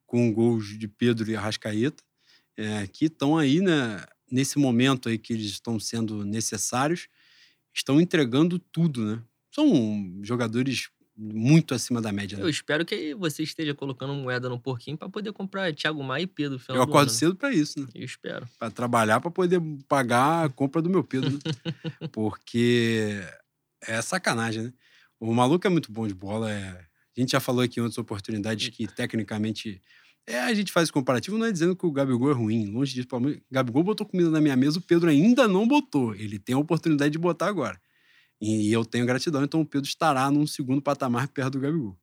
[0.06, 2.04] com gols de Pedro e Arrascaeta,
[2.56, 7.08] é, que estão aí né, nesse momento aí que eles estão sendo necessários,
[7.74, 9.24] estão entregando tudo, né?
[9.52, 12.38] São jogadores muito acima da média.
[12.38, 12.44] Né?
[12.44, 16.28] Eu espero que você esteja colocando moeda no porquinho para poder comprar Thiago Maia e
[16.28, 16.60] Pedro.
[16.70, 17.18] No Eu acordo ano.
[17.18, 17.88] cedo para isso, né?
[17.94, 18.48] Eu espero.
[18.58, 21.40] Para trabalhar para poder pagar a compra do meu Pedro, né?
[22.12, 23.22] Porque
[23.82, 24.74] é sacanagem, né?
[25.20, 26.86] O maluco é muito bom de bola, é...
[27.16, 29.82] A gente já falou aqui em outras oportunidades que tecnicamente
[30.26, 32.72] é, a gente faz esse comparativo, não é dizendo que o Gabigol é ruim.
[32.72, 33.08] Longe disso.
[33.12, 36.16] O Gabigol botou comida na minha mesa, o Pedro ainda não botou.
[36.16, 37.80] Ele tem a oportunidade de botar agora.
[38.42, 41.96] E eu tenho gratidão, então o Pedro estará num segundo patamar perto do Gabigol.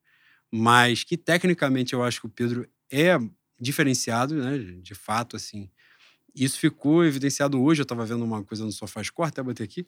[0.49, 3.19] Mas que tecnicamente eu acho que o Pedro é
[3.59, 4.57] diferenciado, né?
[4.81, 5.69] De fato, assim.
[6.33, 7.81] Isso ficou evidenciado hoje.
[7.81, 9.85] Eu estava vendo uma coisa no Sofá Score, até botei aqui.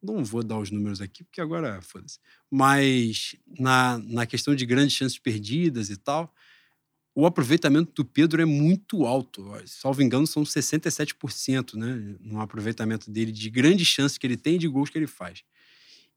[0.00, 2.18] Não vou dar os números aqui, porque agora foda-se.
[2.50, 6.32] Mas na, na questão de grandes chances perdidas e tal,
[7.14, 9.52] o aproveitamento do Pedro é muito alto.
[9.66, 12.16] Salvo engano, são 67%, né?
[12.20, 15.42] No aproveitamento dele, de grandes chances que ele tem e de gols que ele faz.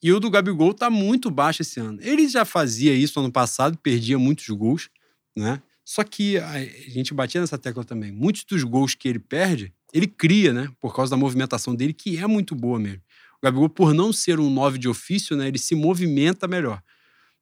[0.04, 1.98] E o do Gabigol está muito baixo esse ano.
[2.02, 4.90] Ele já fazia isso ano passado, perdia muitos gols,
[5.34, 5.62] né?
[5.86, 8.12] Só que a gente batia nessa tecla também.
[8.12, 10.70] Muitos dos gols que ele perde, ele cria, né?
[10.82, 13.02] Por causa da movimentação dele, que é muito boa mesmo.
[13.42, 15.48] O Gabigol, por não ser um 9 de ofício, né?
[15.48, 16.84] Ele se movimenta melhor.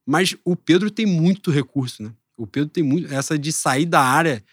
[0.05, 2.12] Mas o Pedro tem muito recurso, né?
[2.38, 3.12] O Pedro tem muito.
[3.12, 4.43] Essa de sair da área.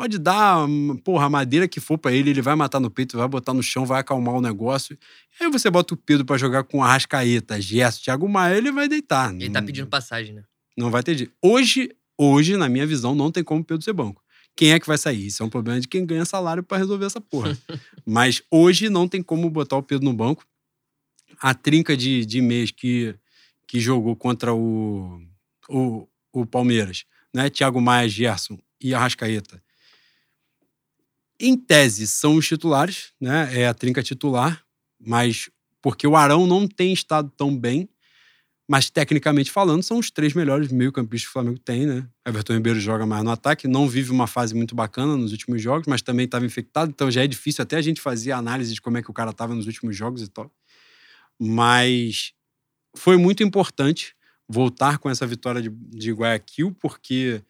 [0.00, 0.66] Pode dar,
[1.04, 3.62] porra, a madeira que for para ele, ele vai matar no peito, vai botar no
[3.62, 4.96] chão, vai acalmar o negócio.
[5.38, 8.88] E aí você bota o Pedro para jogar com Arrascaeta, Gerson, Thiago Maia, ele vai
[8.88, 9.34] deitar.
[9.34, 10.42] Ele tá pedindo passagem, né?
[10.76, 11.32] Não vai ter jeito.
[11.42, 14.22] Hoje, hoje, na minha visão, não tem como o Pedro ser banco.
[14.56, 15.26] Quem é que vai sair?
[15.26, 17.56] Isso é um problema de quem ganha salário para resolver essa porra.
[18.06, 20.44] Mas hoje não tem como botar o Pedro no banco.
[21.40, 23.14] A trinca de, de mês que,
[23.66, 25.20] que jogou contra o,
[25.68, 27.48] o, o Palmeiras né?
[27.48, 29.62] Thiago Maia, Gerson e Arrascaeta.
[31.42, 33.62] Em tese, são os titulares, né?
[33.62, 34.62] É a trinca titular,
[35.00, 35.48] mas
[35.80, 37.88] porque o Arão não tem estado tão bem,
[38.68, 42.06] mas tecnicamente falando, são os três melhores meio-campistas que o Flamengo tem, né?
[42.26, 45.86] Everton Ribeiro joga mais no ataque, não vive uma fase muito bacana nos últimos jogos,
[45.88, 48.80] mas também estava infectado, então já é difícil até a gente fazer a análise de
[48.80, 50.52] como é que o cara estava nos últimos jogos e tal.
[51.40, 52.34] Mas
[52.94, 54.14] foi muito importante
[54.46, 57.42] voltar com essa vitória de, de Guayaquil, porque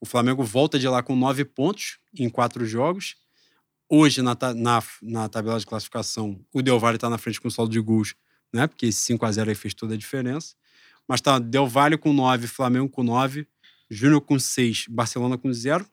[0.00, 3.16] o Flamengo volta de lá com nove pontos em quatro jogos.
[3.90, 7.72] Hoje, na, na, na tabela de classificação, o Del Valle está na frente com saldo
[7.72, 8.14] de gols,
[8.52, 8.66] né?
[8.66, 10.54] Porque esse 5 a 0 aí fez toda a diferença.
[11.08, 13.48] Mas tá Del Valle com 9, Flamengo com 9,
[13.90, 15.86] Júnior com 6, Barcelona com 0.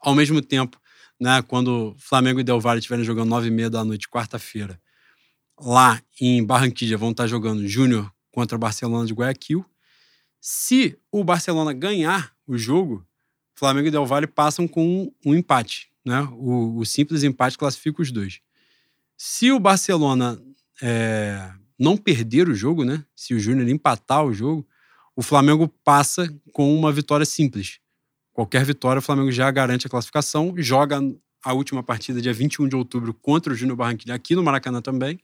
[0.00, 0.80] Ao mesmo tempo,
[1.20, 4.80] né, quando Flamengo e Del Valle estiverem jogando 9 e meia da noite, quarta-feira,
[5.60, 9.64] lá em Barranquilla vão estar tá jogando Júnior contra o Barcelona de Guayaquil.
[10.40, 13.06] Se o Barcelona ganhar o jogo,
[13.54, 15.93] Flamengo e Del Valle passam com um, um empate.
[16.04, 16.20] Né?
[16.32, 18.40] O, o, simples empate classifica os dois.
[19.16, 20.40] Se o Barcelona
[20.82, 23.04] é, não perder o jogo, né?
[23.16, 24.66] Se o Júnior empatar o jogo,
[25.16, 27.78] o Flamengo passa com uma vitória simples.
[28.32, 31.00] Qualquer vitória, o Flamengo já garante a classificação, joga
[31.42, 35.20] a última partida dia 21 de outubro contra o Júnior Barranquilla aqui no Maracanã também,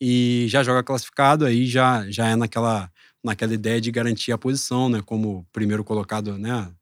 [0.00, 2.90] e já joga classificado, aí já, já é naquela,
[3.22, 5.00] naquela ideia de garantir a posição, né?
[5.04, 6.72] Como primeiro colocado, né?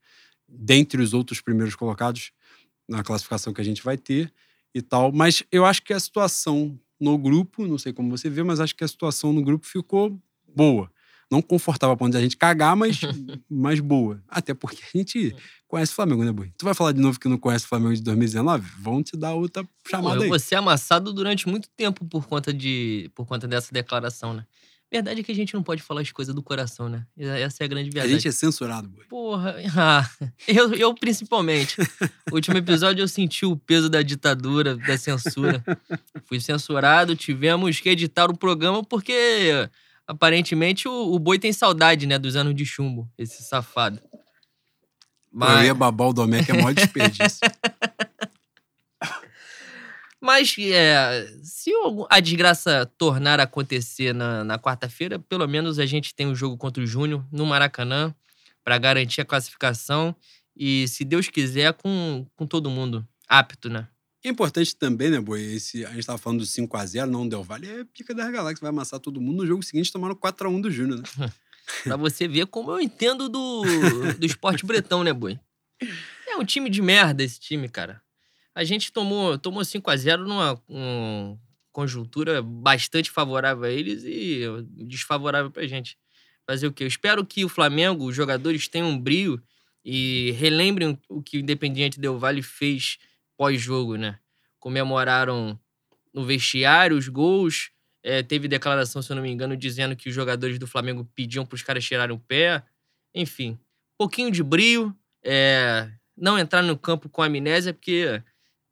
[0.49, 2.33] Dentre os outros primeiros colocados
[2.91, 4.32] na classificação que a gente vai ter
[4.74, 5.12] e tal.
[5.12, 8.74] Mas eu acho que a situação no grupo, não sei como você vê, mas acho
[8.76, 10.20] que a situação no grupo ficou
[10.55, 10.91] boa.
[11.30, 13.01] Não confortável pra onde a gente cagar, mas,
[13.49, 14.20] mas boa.
[14.28, 15.34] Até porque a gente
[15.68, 16.53] conhece o Flamengo, né, Bui?
[16.59, 18.68] Tu vai falar de novo que não conhece o Flamengo de 2019?
[18.80, 20.28] Vão te dar outra chamada Pô, eu aí.
[20.28, 24.45] vou ser amassado durante muito tempo por conta, de, por conta dessa declaração, né?
[24.93, 27.07] Verdade é que a gente não pode falar as coisas do coração, né?
[27.16, 28.12] Essa é a grande A verdade.
[28.12, 29.05] gente é censurado, Bui.
[29.05, 30.11] Porra, ah,
[30.49, 31.76] eu, eu principalmente.
[32.30, 35.62] O último episódio eu senti o peso da ditadura, da censura.
[36.24, 39.68] Fui censurado, tivemos que editar o programa porque
[40.09, 44.01] aparentemente o, o boi tem saudade, né, dos anos de chumbo, esse safado.
[44.12, 44.18] Eu
[45.30, 47.38] Mas, ia babar o Domecq, é maior desperdício.
[50.20, 51.70] mas é, se
[52.08, 56.56] a desgraça tornar a acontecer na, na quarta-feira, pelo menos a gente tem o jogo
[56.58, 58.14] contra o Júnior no Maracanã
[58.62, 60.14] para garantir a classificação
[60.54, 63.88] e, se Deus quiser, com, com todo mundo apto, né?
[64.22, 65.40] É importante também, né, Boi?
[65.40, 68.68] Esse, a gente tava falando do 5x0, não Del Valle, é pica das galáxias, vai
[68.68, 69.38] amassar todo mundo.
[69.38, 71.32] No jogo seguinte tomaram 4x1 do Júnior, né?
[71.84, 73.62] Pra você ver como eu entendo do,
[74.18, 75.38] do esporte bretão, né, boi?
[76.28, 78.02] É um time de merda esse time, cara.
[78.55, 81.38] A gente tomou, tomou 5x0 numa um,
[81.72, 84.44] conjuntura bastante favorável a eles e
[84.86, 85.96] desfavorável pra gente.
[86.46, 86.84] Fazer o quê?
[86.84, 89.40] Eu espero que o Flamengo, os jogadores tenham um brio
[89.84, 92.98] e relembrem o que o Independiente Del Valle fez
[93.36, 94.18] pós-jogo, né?
[94.59, 95.59] Comemoraram
[96.12, 97.70] no vestiário os gols,
[98.03, 101.46] é, teve declaração, se eu não me engano, dizendo que os jogadores do Flamengo pediam
[101.46, 102.62] para os caras tirarem o pé.
[103.14, 103.59] Enfim,
[103.96, 104.94] pouquinho de brio,
[105.24, 108.22] é, não entrar no campo com amnésia, porque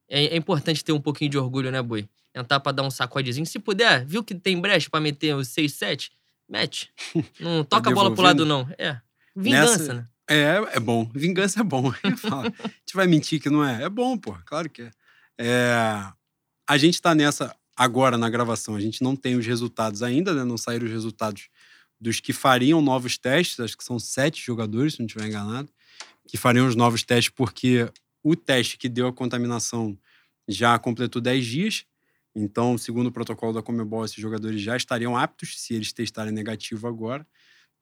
[0.09, 2.09] é, é importante ter um pouquinho de orgulho, né, Boi?
[2.35, 3.47] Entrar pra dar um sacodezinho.
[3.47, 6.11] Se puder, viu que tem brecha pra meter os 6, 7?
[6.49, 6.91] Mete.
[7.41, 8.69] Não toca a bola pro lado, não.
[8.79, 9.01] É.
[9.35, 10.07] Vingança, Nessa- né?
[10.31, 11.11] É, é bom.
[11.15, 11.91] Vingança é bom.
[12.05, 13.85] A gente vai mentir que não é?
[13.85, 14.37] É bom, pô.
[14.45, 14.91] Claro que é.
[15.39, 15.73] É,
[16.67, 18.75] A gente tá nessa agora na gravação.
[18.77, 20.45] A gente não tem os resultados ainda, né?
[20.45, 21.49] Não saíram os resultados
[22.01, 23.59] dos que fariam novos testes.
[23.61, 25.71] Acho que são sete jogadores, se não estiver enganado,
[26.27, 27.89] que fariam os novos testes porque
[28.23, 29.99] o teste que deu a contaminação
[30.47, 31.85] já completou 10 dias.
[32.35, 36.87] Então, segundo o protocolo da Comebol, esses jogadores já estariam aptos se eles testarem negativo
[36.87, 37.27] agora,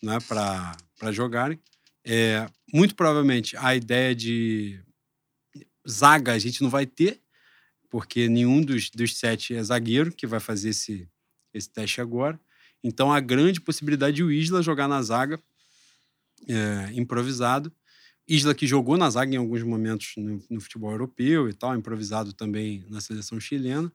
[0.02, 1.60] né, para jogarem.
[2.04, 4.80] É, muito provavelmente a ideia de
[5.88, 7.20] zaga a gente não vai ter,
[7.90, 11.08] porque nenhum dos, dos sete é zagueiro que vai fazer esse,
[11.52, 12.38] esse teste agora.
[12.82, 15.40] Então a grande possibilidade de o Isla jogar na zaga
[16.48, 17.72] é, improvisado.
[18.28, 22.32] Isla que jogou na zaga em alguns momentos no, no futebol europeu e tal, improvisado
[22.32, 23.92] também na seleção chilena.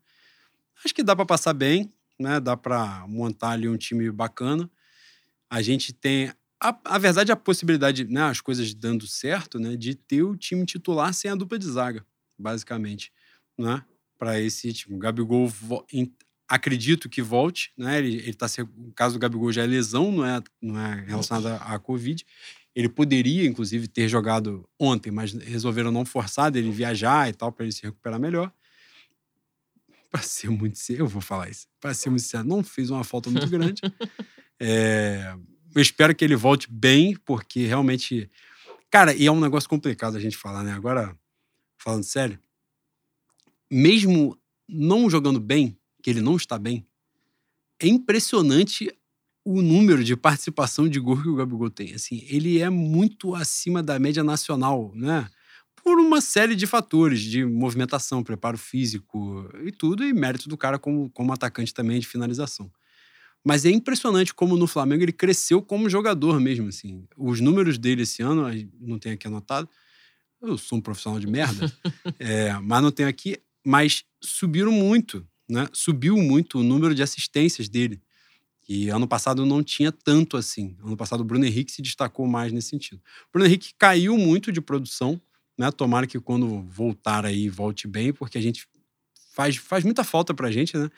[0.83, 2.39] Acho que dá para passar bem, né?
[2.39, 4.69] Dá para montar ali um time bacana.
[5.49, 9.95] A gente tem a, a verdade, a possibilidade, né, as coisas dando certo, né, de
[9.95, 12.05] ter o time titular sem a dupla de zaga,
[12.37, 13.11] basicamente,
[13.57, 13.83] né,
[14.17, 14.95] para esse time.
[14.95, 16.13] O Gabigol, vo- em-
[16.47, 20.11] acredito que volte, né, ele, ele tá, se- o caso do Gabigol já é lesão,
[20.11, 22.25] não é, não é relacionado à à Covid.
[22.75, 27.65] Ele poderia, inclusive, ter jogado ontem, mas resolveram não forçar dele viajar e tal, para
[27.65, 28.51] ele se recuperar melhor.
[30.09, 31.67] Para ser muito sério, eu vou falar isso.
[31.79, 33.81] Para ser muito sério, não fez uma falta muito grande.
[34.63, 35.35] É,
[35.73, 38.29] eu espero que ele volte bem, porque realmente.
[38.91, 40.71] Cara, e é um negócio complicado a gente falar, né?
[40.71, 41.17] Agora,
[41.79, 42.39] falando sério,
[43.71, 44.37] mesmo
[44.69, 46.85] não jogando bem, que ele não está bem,
[47.79, 48.95] é impressionante
[49.43, 51.93] o número de participação de gol que o Gabigol tem.
[51.93, 55.27] Assim, ele é muito acima da média nacional, né?
[55.83, 60.77] Por uma série de fatores, de movimentação, preparo físico e tudo, e mérito do cara
[60.77, 62.71] como, como atacante também de finalização.
[63.43, 67.07] Mas é impressionante como no Flamengo ele cresceu como jogador mesmo, assim.
[67.17, 68.43] Os números dele esse ano,
[68.79, 69.67] não tenho aqui anotado.
[70.39, 71.71] Eu sou um profissional de merda,
[72.19, 73.37] é, mas não tenho aqui.
[73.65, 75.67] Mas subiram muito, né?
[75.73, 77.99] Subiu muito o número de assistências dele.
[78.73, 80.77] E ano passado não tinha tanto assim.
[80.81, 83.01] Ano passado o Bruno Henrique se destacou mais nesse sentido.
[83.27, 85.19] O Bruno Henrique caiu muito de produção,
[85.57, 85.69] né?
[85.71, 88.65] Tomara que quando voltar aí volte bem, porque a gente
[89.33, 90.89] faz, faz muita falta pra gente, né?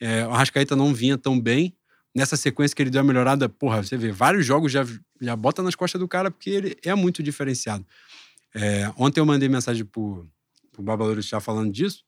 [0.00, 1.72] É, o Arrascaeta não vinha tão bem.
[2.12, 4.84] Nessa sequência que ele deu a melhorada, porra, você vê, vários jogos já,
[5.20, 7.86] já bota nas costas do cara, porque ele é muito diferenciado.
[8.52, 10.28] É, ontem eu mandei mensagem pro,
[10.72, 12.02] pro Babalouro já falando disso.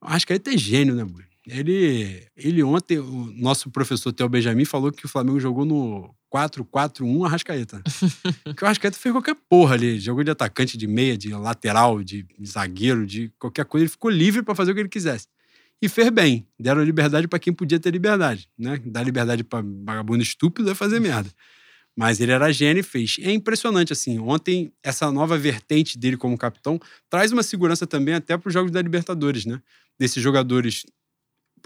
[0.00, 1.26] O Arrascaeta é gênio, né, Bui?
[1.48, 7.24] Ele, ele ontem, o nosso professor Theo Benjamin falou que o Flamengo jogou no 4-4-1
[7.24, 7.82] Arrascaeta.
[8.56, 10.00] que o Arrascaeta fez qualquer porra ali.
[10.00, 13.84] Jogou de atacante, de meia, de lateral, de zagueiro, de qualquer coisa.
[13.84, 15.28] Ele ficou livre para fazer o que ele quisesse.
[15.80, 16.46] E fez bem.
[16.58, 18.48] Deram liberdade para quem podia ter liberdade.
[18.58, 18.80] Né?
[18.84, 21.30] Dar liberdade para vagabundo estúpido é fazer merda.
[21.94, 23.16] Mas ele era gênio e fez.
[23.20, 24.18] É impressionante, assim.
[24.18, 26.78] Ontem, essa nova vertente dele como capitão
[27.08, 29.60] traz uma segurança também até para os jogos da Libertadores, né?
[29.98, 30.84] Desses jogadores.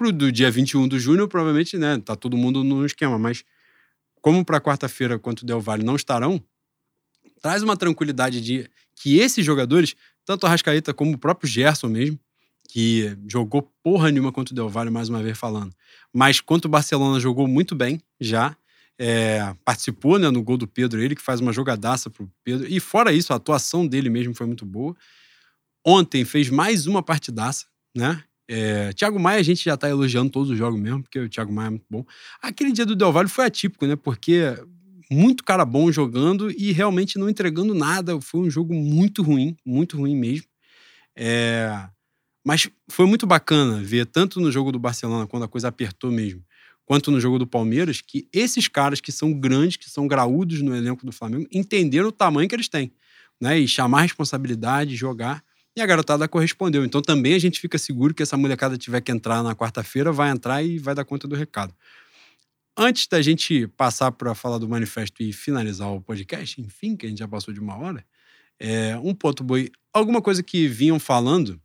[0.01, 2.01] Pro do dia 21 do junho, provavelmente, né?
[2.03, 3.45] Tá todo mundo no esquema, mas
[4.23, 6.43] como para quarta-feira, quanto o Del Valle não estarão,
[7.43, 9.95] traz uma tranquilidade de que esses jogadores,
[10.25, 12.19] tanto a Rascaeta como o próprio Gerson mesmo,
[12.71, 15.75] que jogou porra nenhuma contra o Del Valle, mais uma vez falando,
[16.11, 18.57] mas quanto o Barcelona jogou muito bem já,
[18.99, 22.81] é, participou né, no gol do Pedro, ele que faz uma jogadaça pro Pedro, e
[22.81, 24.97] fora isso, a atuação dele mesmo foi muito boa.
[25.85, 28.25] Ontem fez mais uma partidaça, né?
[28.53, 31.53] É, Thiago Maia, a gente já tá elogiando todos os jogos mesmo, porque o Thiago
[31.53, 32.05] Maia é muito bom.
[32.43, 33.95] Aquele dia do Del Valle foi atípico, né?
[33.95, 34.59] Porque
[35.09, 38.21] muito cara bom jogando e realmente não entregando nada.
[38.21, 40.47] Foi um jogo muito ruim, muito ruim mesmo.
[41.17, 41.89] É,
[42.45, 46.45] mas foi muito bacana ver, tanto no jogo do Barcelona, quando a coisa apertou mesmo,
[46.85, 50.75] quanto no jogo do Palmeiras, que esses caras que são grandes, que são graúdos no
[50.75, 52.93] elenco do Flamengo, entenderam o tamanho que eles têm.
[53.41, 53.61] Né?
[53.61, 55.41] E chamar a responsabilidade, jogar.
[55.77, 56.85] E a garotada correspondeu.
[56.85, 60.31] Então também a gente fica seguro que essa molecada tiver que entrar na quarta-feira, vai
[60.31, 61.75] entrar e vai dar conta do recado.
[62.77, 67.09] Antes da gente passar para falar do manifesto e finalizar o podcast, enfim, que a
[67.09, 68.05] gente já passou de uma hora,
[68.59, 69.71] é, um ponto boi.
[69.93, 71.61] Alguma coisa que vinham falando,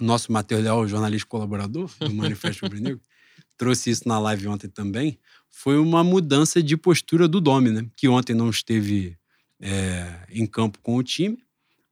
[0.00, 3.00] o nosso Matheus Leal, jornalista colaborador do Manifesto Rubro Negro,
[3.56, 7.86] trouxe isso na live ontem também, foi uma mudança de postura do Domi, né?
[7.96, 9.16] Que ontem não esteve
[9.60, 11.38] é, em campo com o time,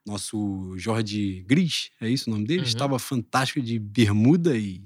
[0.09, 2.63] nosso Jorge Gris, é isso o nome dele?
[2.63, 2.69] Uhum.
[2.69, 4.83] Estava fantástico de bermuda e,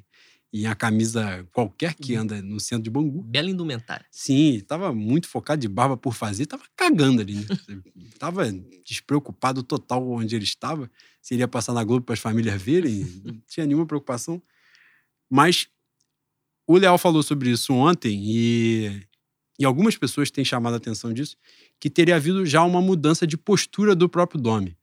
[0.52, 2.22] e a camisa qualquer que uhum.
[2.22, 3.22] anda no centro de Bangu.
[3.22, 4.04] Bela indumentária.
[4.10, 7.46] Sim, estava muito focado de barba por fazer, estava cagando ali, né?
[8.12, 8.44] Estava
[8.84, 10.88] despreocupado total onde ele estava,
[11.20, 14.40] se ele ia passar na Globo para as famílias verem, não tinha nenhuma preocupação.
[15.28, 15.66] Mas
[16.66, 19.02] o Leal falou sobre isso ontem e,
[19.58, 21.36] e algumas pessoas têm chamado a atenção disso,
[21.80, 24.76] que teria havido já uma mudança de postura do próprio Domi.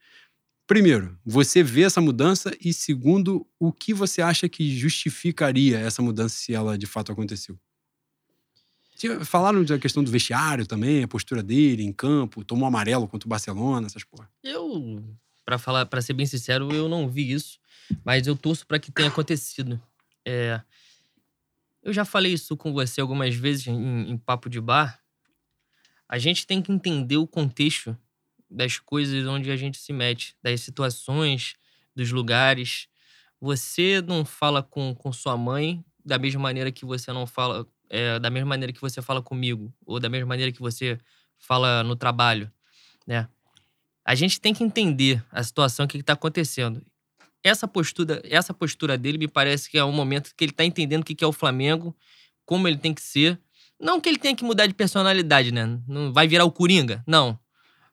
[0.70, 6.36] Primeiro, você vê essa mudança e segundo, o que você acha que justificaria essa mudança
[6.36, 7.58] se ela de fato aconteceu?
[9.26, 13.30] Falaram da questão do vestiário também, a postura dele em campo, tomou amarelo contra o
[13.32, 14.30] Barcelona, essas porra.
[14.44, 15.04] Eu,
[15.44, 17.58] para falar, para ser bem sincero, eu não vi isso,
[18.06, 19.82] mas eu torço para que tenha acontecido.
[20.24, 20.62] É,
[21.82, 25.00] eu já falei isso com você algumas vezes em, em papo de bar.
[26.08, 27.98] A gente tem que entender o contexto
[28.50, 31.56] das coisas onde a gente se mete, das situações,
[31.96, 32.88] dos lugares.
[33.40, 38.18] Você não fala com, com sua mãe da mesma maneira que você não fala, é,
[38.20, 40.98] da mesma maneira que você fala comigo, ou da mesma maneira que você
[41.38, 42.52] fala no trabalho,
[43.06, 43.28] né?
[44.04, 46.84] A gente tem que entender a situação, o que está acontecendo.
[47.44, 51.04] Essa postura, essa postura dele me parece que é um momento que ele está entendendo
[51.04, 51.96] o que é o Flamengo,
[52.44, 53.40] como ele tem que ser.
[53.80, 55.80] Não que ele tenha que mudar de personalidade, né?
[55.88, 57.40] Não vai virar o Coringa, não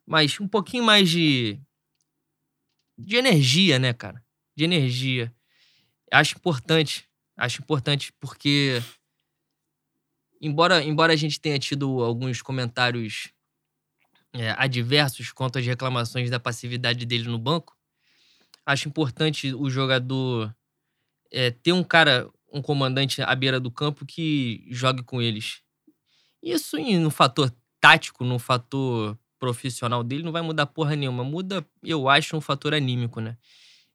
[0.06, 1.60] mas um pouquinho mais de.
[2.96, 4.24] de energia, né, cara?
[4.54, 5.34] De energia.
[6.12, 7.08] Acho importante.
[7.36, 8.80] Acho importante porque.
[10.40, 13.32] Embora, embora a gente tenha tido alguns comentários
[14.32, 17.76] é, adversos quanto às reclamações da passividade dele no banco,
[18.64, 20.54] acho importante o jogador
[21.32, 25.62] é, ter um cara, um comandante à beira do campo que jogue com eles.
[26.42, 31.24] Isso no fator tático, no fator profissional dele não vai mudar porra nenhuma.
[31.24, 33.36] Muda, eu acho, um fator anímico, né?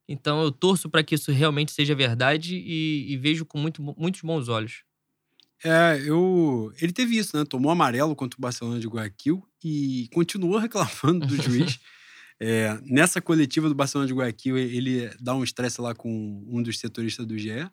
[0.07, 4.21] Então eu torço para que isso realmente seja verdade e, e, vejo com muito, muitos
[4.21, 4.83] bons olhos.
[5.63, 6.73] É, eu.
[6.81, 7.45] Ele teve isso, né?
[7.45, 11.79] Tomou amarelo contra o Barcelona de Guayaquil e continuou reclamando do juiz.
[12.39, 16.79] é, nessa coletiva do Barcelona de Guayaquil, ele dá um estresse lá com um dos
[16.79, 17.69] setoristas do GE.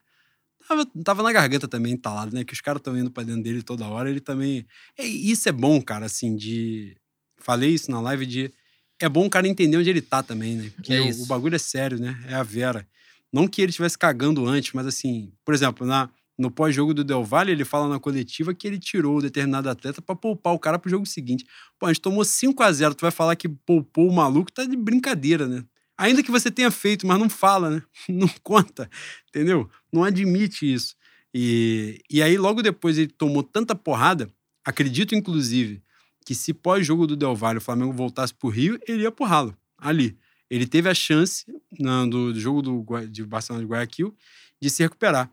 [0.68, 2.44] Tava, tava na garganta também, entalado, né?
[2.44, 4.10] Que os caras estão indo pra dentro dele toda hora.
[4.10, 4.66] Ele também.
[4.96, 6.94] É, isso é bom, cara, assim, de
[7.39, 8.53] falei isso na live de.
[9.01, 10.72] É bom o cara entender onde ele tá também, né?
[10.74, 12.20] Porque é o, o, bagulho é sério, né?
[12.26, 12.86] É a Vera.
[13.32, 17.24] Não que ele estivesse cagando antes, mas assim, por exemplo, na, no pós-jogo do Del
[17.24, 20.78] Valle, ele fala na coletiva que ele tirou o determinado atleta para poupar o cara
[20.78, 21.45] pro jogo seguinte.
[21.78, 24.64] Pô, a gente tomou 5 a 0 tu vai falar que poupou o maluco, tá
[24.64, 25.64] de brincadeira, né?
[25.99, 27.82] Ainda que você tenha feito, mas não fala, né?
[28.09, 28.89] Não conta,
[29.28, 29.68] entendeu?
[29.93, 30.95] Não admite isso.
[31.34, 34.30] E, e aí, logo depois, ele tomou tanta porrada,
[34.64, 35.82] acredito, inclusive,
[36.29, 40.14] que se pós-jogo do Del Valle o Flamengo voltasse pro Rio, ele ia porrá-lo ali.
[40.51, 41.47] Ele teve a chance
[41.81, 44.14] no, do, do, jogo do, de Barcelona de Guayaquil
[44.61, 45.33] de se recuperar.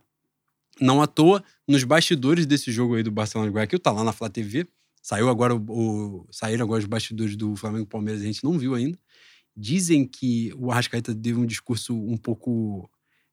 [0.80, 4.14] Não à toa, nos bastidores desse jogo aí do Barcelona de Guayaquil, tá lá na
[4.14, 4.70] Flá TV.
[5.02, 8.74] Saiu agora o, o, saíram agora os bastidores do Flamengo Palmeiras, a gente não viu
[8.74, 8.98] ainda.
[9.54, 12.90] Dizem que o Arrascaeta deu um discurso um pouco.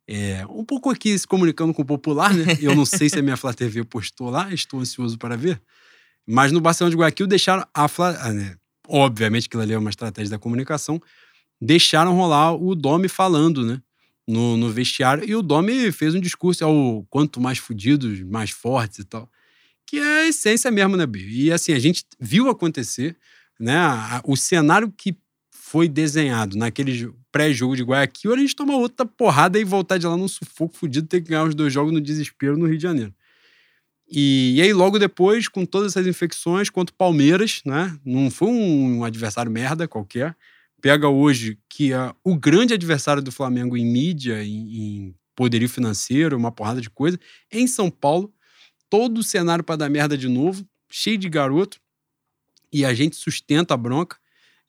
[0.09, 2.59] É, um pouco aqui se comunicando com o popular, né?
[2.61, 5.63] Eu não sei se a minha Flá TV postou lá, estou ansioso para ver.
[6.27, 8.17] Mas no Barcelona de Guayaquil deixaram a Flá.
[8.21, 8.57] Ah, né?
[8.89, 11.01] Obviamente que ali é uma estratégia da comunicação.
[11.61, 13.81] Deixaram rolar o Domi falando, né?
[14.27, 15.29] No, no vestiário.
[15.29, 19.29] E o Domi fez um discurso ao quanto mais fudidos, mais fortes e tal.
[19.87, 21.47] Que é a essência mesmo, né, Bia?
[21.47, 23.17] E assim, a gente viu acontecer,
[23.59, 23.77] né?
[24.25, 25.17] O cenário que
[25.51, 30.17] foi desenhado naquele pré-jogo de Guayaquil, a gente tomar outra porrada e voltar de lá
[30.17, 33.15] num sufoco fudido, ter que ganhar os dois jogos no desespero no Rio de Janeiro.
[34.15, 37.99] E, e, aí, logo depois, com todas essas infecções, contra o Palmeiras, né?
[38.05, 40.37] Não foi um adversário merda qualquer.
[40.83, 46.37] Pega hoje que é o grande adversário do Flamengo em mídia, em, em poderio financeiro,
[46.37, 47.19] uma porrada de coisa.
[47.51, 48.31] Em São Paulo,
[48.91, 51.81] todo o cenário para dar merda de novo, cheio de garoto.
[52.71, 54.19] E a gente sustenta a bronca.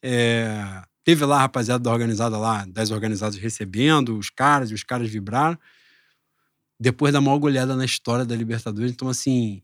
[0.01, 4.83] É, teve lá a rapaziada da organizada lá, das organizadas recebendo os caras, e os
[4.83, 5.59] caras vibraram
[6.83, 8.91] depois da maior goleada na história da Libertadores.
[8.91, 9.61] Então, assim,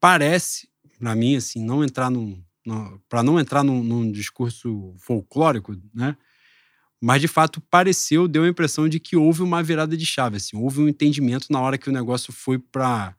[0.00, 0.68] parece,
[0.98, 2.42] para mim, assim, não entrar num.
[3.08, 6.16] para não entrar num, num, discurso folclórico, né?
[7.00, 10.56] Mas, de fato, pareceu, deu a impressão de que houve uma virada de chave, assim,
[10.56, 13.14] houve um entendimento na hora que o negócio foi para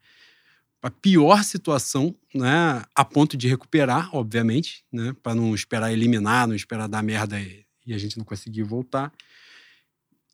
[0.82, 6.56] a pior situação, né, a ponto de recuperar, obviamente, né, para não esperar eliminar, não
[6.56, 9.14] esperar dar merda e, e a gente não conseguir voltar.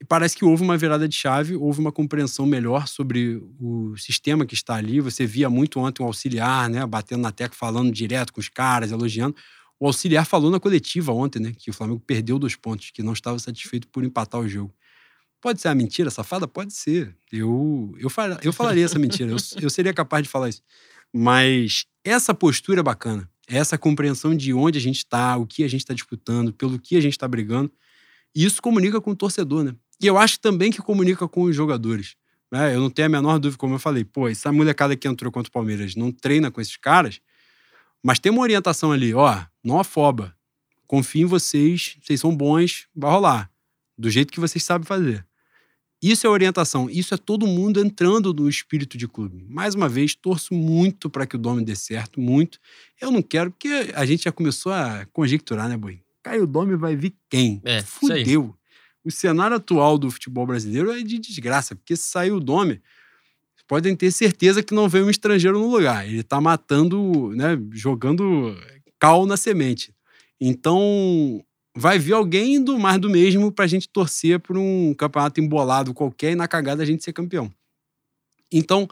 [0.07, 4.53] Parece que houve uma virada de chave, houve uma compreensão melhor sobre o sistema que
[4.53, 4.99] está ali.
[4.99, 8.91] Você via muito ontem o auxiliar, né, batendo na tecla, falando direto com os caras,
[8.91, 9.35] elogiando.
[9.79, 13.13] O auxiliar falou na coletiva ontem, né, que o Flamengo perdeu dois pontos, que não
[13.13, 14.73] estava satisfeito por empatar o jogo.
[15.41, 16.47] Pode ser uma mentira safada?
[16.47, 17.15] Pode ser.
[17.29, 19.29] Eu, eu, fal, eu falaria essa mentira.
[19.29, 20.61] Eu, eu seria capaz de falar isso.
[21.13, 23.29] Mas essa postura é bacana.
[23.45, 26.95] Essa compreensão de onde a gente está, o que a gente está disputando, pelo que
[26.95, 27.69] a gente está brigando.
[28.33, 29.75] E isso comunica com o torcedor, né?
[30.01, 32.15] E eu acho também que comunica com os jogadores.
[32.51, 32.75] Né?
[32.75, 35.49] Eu não tenho a menor dúvida, como eu falei, pô, essa molecada que entrou contra
[35.49, 37.19] o Palmeiras não treina com esses caras,
[38.03, 40.35] mas tem uma orientação ali, ó, não afoba.
[40.85, 43.49] Confio em vocês, vocês são bons, vai rolar.
[43.97, 45.25] Do jeito que vocês sabem fazer.
[46.01, 49.45] Isso é orientação, isso é todo mundo entrando no espírito de clube.
[49.47, 52.59] Mais uma vez, torço muito para que o Dome dê certo, muito.
[52.99, 56.01] Eu não quero, porque a gente já começou a conjecturar, né, Boi?
[56.21, 57.61] Caiu o Dome, vai vir quem?
[57.63, 58.53] É, Fudeu
[59.03, 62.81] o cenário atual do futebol brasileiro é de desgraça, porque se sair o Dome,
[63.67, 66.07] podem ter certeza que não vem um estrangeiro no lugar.
[66.07, 68.55] Ele está matando, né, jogando
[68.99, 69.93] cal na semente.
[70.39, 71.43] Então,
[71.75, 75.93] vai vir alguém do mais do mesmo para a gente torcer por um campeonato embolado
[75.93, 77.51] qualquer e na cagada a gente ser campeão.
[78.51, 78.87] Então,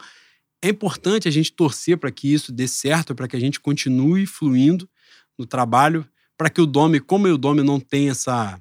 [0.60, 4.26] é importante a gente torcer para que isso dê certo, para que a gente continue
[4.26, 4.88] fluindo
[5.38, 6.06] no trabalho,
[6.36, 8.60] para que o Dome, como o Dome não tem essa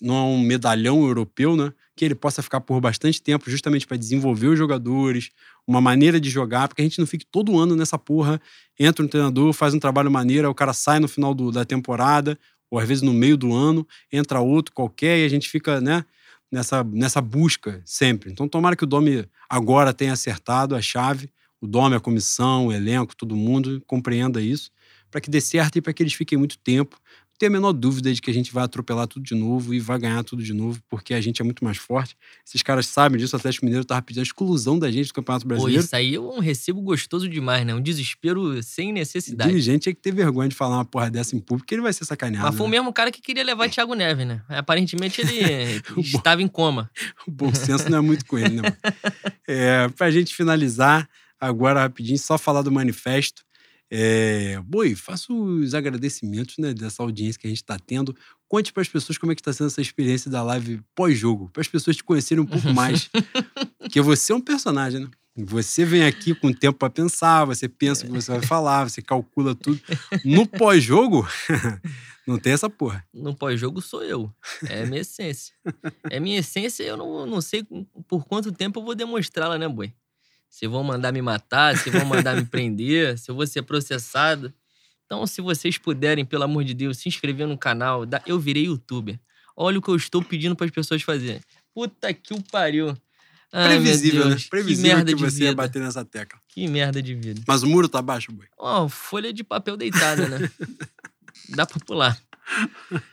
[0.00, 1.72] não é um medalhão europeu, né?
[1.96, 5.30] Que ele possa ficar por bastante tempo, justamente para desenvolver os jogadores,
[5.66, 8.40] uma maneira de jogar, porque a gente não fique todo ano nessa porra.
[8.78, 12.38] Entra um treinador, faz um trabalho maneiro, o cara sai no final do, da temporada,
[12.70, 16.04] ou às vezes no meio do ano, entra outro qualquer e a gente fica, né?
[16.52, 18.30] Nessa, nessa busca sempre.
[18.30, 21.28] Então, tomara que o Domi agora tenha acertado a chave,
[21.60, 24.70] o Domi, a comissão, o elenco, todo mundo compreenda isso,
[25.10, 26.96] para que dê certo e para que eles fiquem muito tempo
[27.38, 29.98] tenho a menor dúvida de que a gente vai atropelar tudo de novo e vai
[29.98, 32.16] ganhar tudo de novo, porque a gente é muito mais forte.
[32.46, 35.46] Esses caras sabem disso, o Atlético Mineiro tava pedindo a exclusão da gente do Campeonato
[35.46, 35.80] Brasileiro.
[35.80, 37.74] Pô, isso aí é um recibo gostoso demais, né?
[37.74, 39.50] Um desespero sem necessidade.
[39.50, 41.82] O dirigente tinha que ter vergonha de falar uma porra dessa em público, que ele
[41.82, 42.46] vai ser sacaneado.
[42.46, 42.68] Mas foi né?
[42.68, 44.42] o mesmo cara que queria levar Thiago Neves, né?
[44.48, 46.90] Aparentemente ele estava em coma.
[47.26, 48.76] O bom senso não é muito com ele, né?
[49.48, 51.08] é, pra gente finalizar,
[51.40, 53.43] agora rapidinho, só falar do manifesto.
[53.90, 58.14] É, Boi, faça os agradecimentos né, dessa audiência que a gente está tendo.
[58.48, 61.60] Conte para as pessoas como é que está sendo essa experiência da live pós-jogo, para
[61.60, 63.10] as pessoas te conhecerem um pouco mais.
[63.78, 65.10] Porque você é um personagem, né?
[65.36, 69.02] Você vem aqui com tempo para pensar, você pensa o que você vai falar, você
[69.02, 69.80] calcula tudo.
[70.24, 71.26] No pós-jogo,
[72.24, 73.04] não tem essa porra.
[73.12, 74.32] No pós-jogo sou eu.
[74.68, 75.52] É a minha essência.
[76.08, 77.66] É minha essência, eu não, não sei
[78.06, 79.92] por quanto tempo eu vou demonstrá-la, né, Boi?
[80.54, 84.54] Se vão mandar me matar, se vão mandar me prender, se eu vou ser processado.
[85.04, 89.18] Então, se vocês puderem, pelo amor de Deus, se inscrever no canal, eu virei youtuber.
[89.56, 91.40] Olha o que eu estou pedindo para as pessoas fazerem.
[91.74, 92.96] Puta que o pariu.
[93.50, 94.36] Previsível, né?
[94.48, 96.38] Previsível que, merda que você ia bater nessa tecla.
[96.46, 97.42] Que merda de vida.
[97.48, 98.46] Mas o muro tá baixo, boi?
[98.56, 100.48] Ó, oh, folha de papel deitada, né?
[101.50, 102.16] Dá pra pular.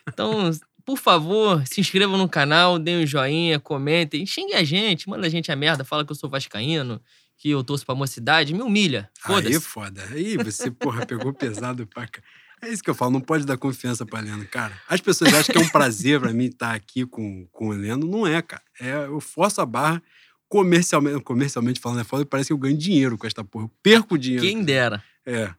[0.08, 0.52] Então,
[0.86, 5.30] por favor, se inscrevam no canal, deem um joinha, comentem, xingue a gente, manda a
[5.30, 7.02] gente a merda, fala que eu sou vascaíno,
[7.42, 9.10] que eu torço pra mocidade, me humilha.
[9.24, 9.56] Aí Foda-se.
[9.56, 10.04] é foda.
[10.12, 12.22] Aí você, porra, pegou pesado pra cá.
[12.62, 14.80] É isso que eu falo, não pode dar confiança pra Leno, cara.
[14.88, 18.06] As pessoas acham que é um prazer pra mim estar aqui com, com o Leno.
[18.06, 18.62] Não é, cara.
[18.80, 20.04] É, eu forço a barra
[20.48, 21.20] comercialmente.
[21.24, 23.66] Comercialmente falando, é foda, parece que eu ganho dinheiro com esta porra.
[23.66, 24.46] Eu perco dinheiro.
[24.46, 25.04] Quem dera.
[25.26, 25.52] É.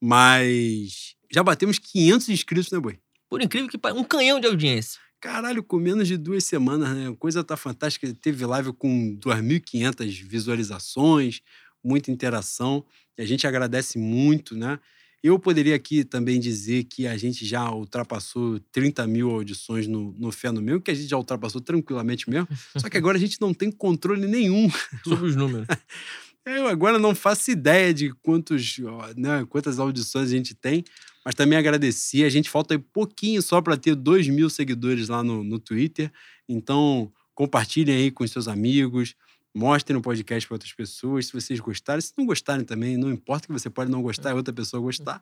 [0.00, 3.00] Mas já batemos 500 inscritos, né, boi?
[3.28, 5.00] Por incrível que pareça, um canhão de audiência.
[5.20, 7.08] Caralho, com menos de duas semanas, né?
[7.08, 8.12] A coisa tá fantástica.
[8.14, 11.40] Teve live com 2.500 visualizações,
[11.82, 12.84] muita interação.
[13.16, 14.78] E a gente agradece muito, né?
[15.22, 20.30] Eu poderia aqui também dizer que a gente já ultrapassou 30 mil audições no, no
[20.30, 22.46] Fé no Meu, que a gente já ultrapassou tranquilamente mesmo.
[22.76, 24.70] Só que agora a gente não tem controle nenhum.
[25.02, 25.66] Sobre os números.
[26.46, 28.78] Eu agora não faço ideia de quantos,
[29.16, 30.84] né, quantas audições a gente tem,
[31.24, 32.22] mas também agradeci.
[32.22, 36.12] A gente falta pouquinho só para ter 2 mil seguidores lá no, no Twitter.
[36.48, 39.16] Então, compartilhem aí com seus amigos,
[39.52, 41.26] mostrem o podcast para outras pessoas.
[41.26, 44.34] Se vocês gostarem, se não gostarem também, não importa que você pode não gostar e
[44.34, 45.20] outra pessoa gostar.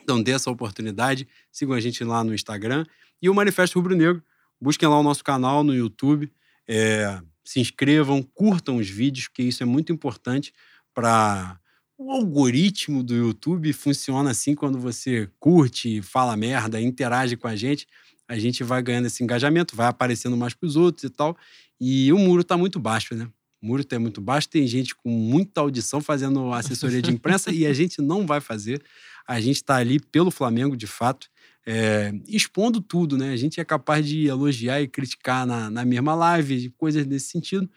[0.00, 1.26] Então, dê essa oportunidade.
[1.50, 2.86] Sigam a gente lá no Instagram.
[3.20, 4.22] E o Manifesto Rubro Negro.
[4.60, 6.32] Busquem lá o nosso canal no YouTube.
[6.68, 10.52] É, se inscrevam, curtam os vídeos, porque isso é muito importante
[10.92, 11.58] para
[11.96, 17.86] o algoritmo do YouTube funciona assim quando você curte, fala merda, interage com a gente,
[18.28, 21.38] a gente vai ganhando esse engajamento, vai aparecendo mais para os outros e tal.
[21.80, 23.26] E o muro está muito baixo, né?
[23.62, 27.64] O muro está muito baixo, tem gente com muita audição fazendo assessoria de imprensa e
[27.64, 28.84] a gente não vai fazer.
[29.26, 31.30] A gente está ali pelo Flamengo, de fato,
[31.70, 33.30] é, expondo tudo, né?
[33.30, 37.68] A gente é capaz de elogiar e criticar na, na mesma live, coisas nesse sentido,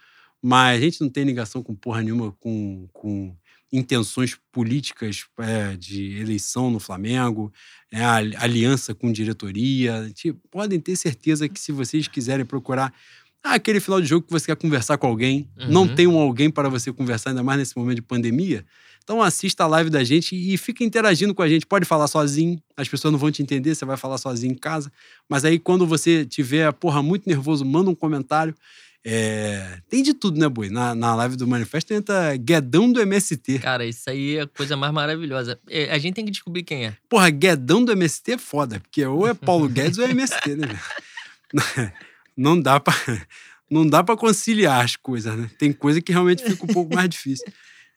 [0.42, 3.36] mas a gente não tem ligação com porra nenhuma com, com
[3.70, 7.52] intenções políticas é, de eleição no Flamengo,
[7.92, 8.02] é,
[8.38, 10.10] aliança com diretoria.
[10.14, 12.94] Tipo, podem ter certeza que se vocês quiserem procurar
[13.44, 15.70] ah, aquele final de jogo que você quer conversar com alguém, uhum.
[15.70, 18.66] não tem um alguém para você conversar, ainda mais nesse momento de pandemia,
[19.04, 21.66] então assista a live da gente e fica interagindo com a gente.
[21.66, 24.92] Pode falar sozinho, as pessoas não vão te entender, você vai falar sozinho em casa.
[25.28, 28.56] Mas aí quando você tiver, porra, muito nervoso, manda um comentário.
[29.04, 29.80] É...
[29.90, 30.70] Tem de tudo, né, Boi?
[30.70, 33.60] Na, na live do Manifesto entra Guedão do MST.
[33.60, 35.60] Cara, isso aí é a coisa mais maravilhosa.
[35.68, 36.96] É, a gente tem que descobrir quem é.
[37.10, 40.80] Porra, Guedão do MST é foda, porque ou é Paulo Guedes ou é MST, né?
[42.38, 42.94] Não dá pra,
[43.70, 45.50] não dá pra conciliar as coisas, né?
[45.60, 47.46] Tem coisa que realmente fica um pouco mais difícil.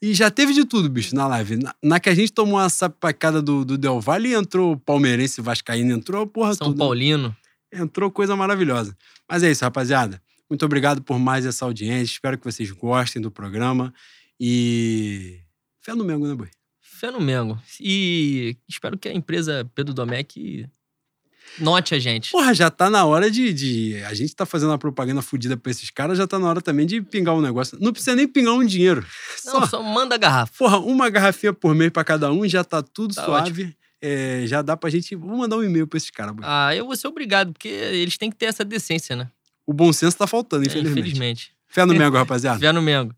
[0.04, 1.56] E já teve de tudo, bicho, na live.
[1.56, 5.94] Na, na que a gente tomou uma sapacada do, do Del Valle, entrou palmeirense vascaíno,
[5.94, 6.76] entrou porra São tudo.
[6.76, 7.34] Paulino.
[7.72, 8.94] Entrou coisa maravilhosa.
[9.26, 10.20] Mas é isso, rapaziada.
[10.50, 12.12] Muito obrigado por mais essa audiência.
[12.12, 13.94] Espero que vocês gostem do programa.
[14.38, 15.40] E.
[15.80, 16.50] Fé no Mengo, né, Boi?
[16.82, 17.58] Fé no Mengo.
[17.80, 20.68] E espero que a empresa Pedro Domecq
[21.58, 22.30] note a gente.
[22.30, 24.02] Porra, já tá na hora de, de.
[24.04, 26.86] A gente tá fazendo uma propaganda fodida pra esses caras, já tá na hora também
[26.86, 27.78] de pingar um negócio.
[27.80, 29.04] Não precisa nem pingar um dinheiro.
[29.44, 30.52] Não, só, só manda a garrafa.
[30.56, 33.76] Porra, uma garrafinha por mês pra cada um, já tá tudo tá suave.
[34.00, 35.14] É, já dá pra gente.
[35.14, 36.34] Vou mandar um e-mail pra esses caras.
[36.42, 39.30] Ah, eu vou ser obrigado, porque eles têm que ter essa decência, né?
[39.66, 40.98] O bom senso tá faltando, infelizmente.
[40.98, 41.52] É, infelizmente.
[41.66, 42.60] Fé no Mengo, rapaziada.
[42.60, 43.14] Fé no Mengo.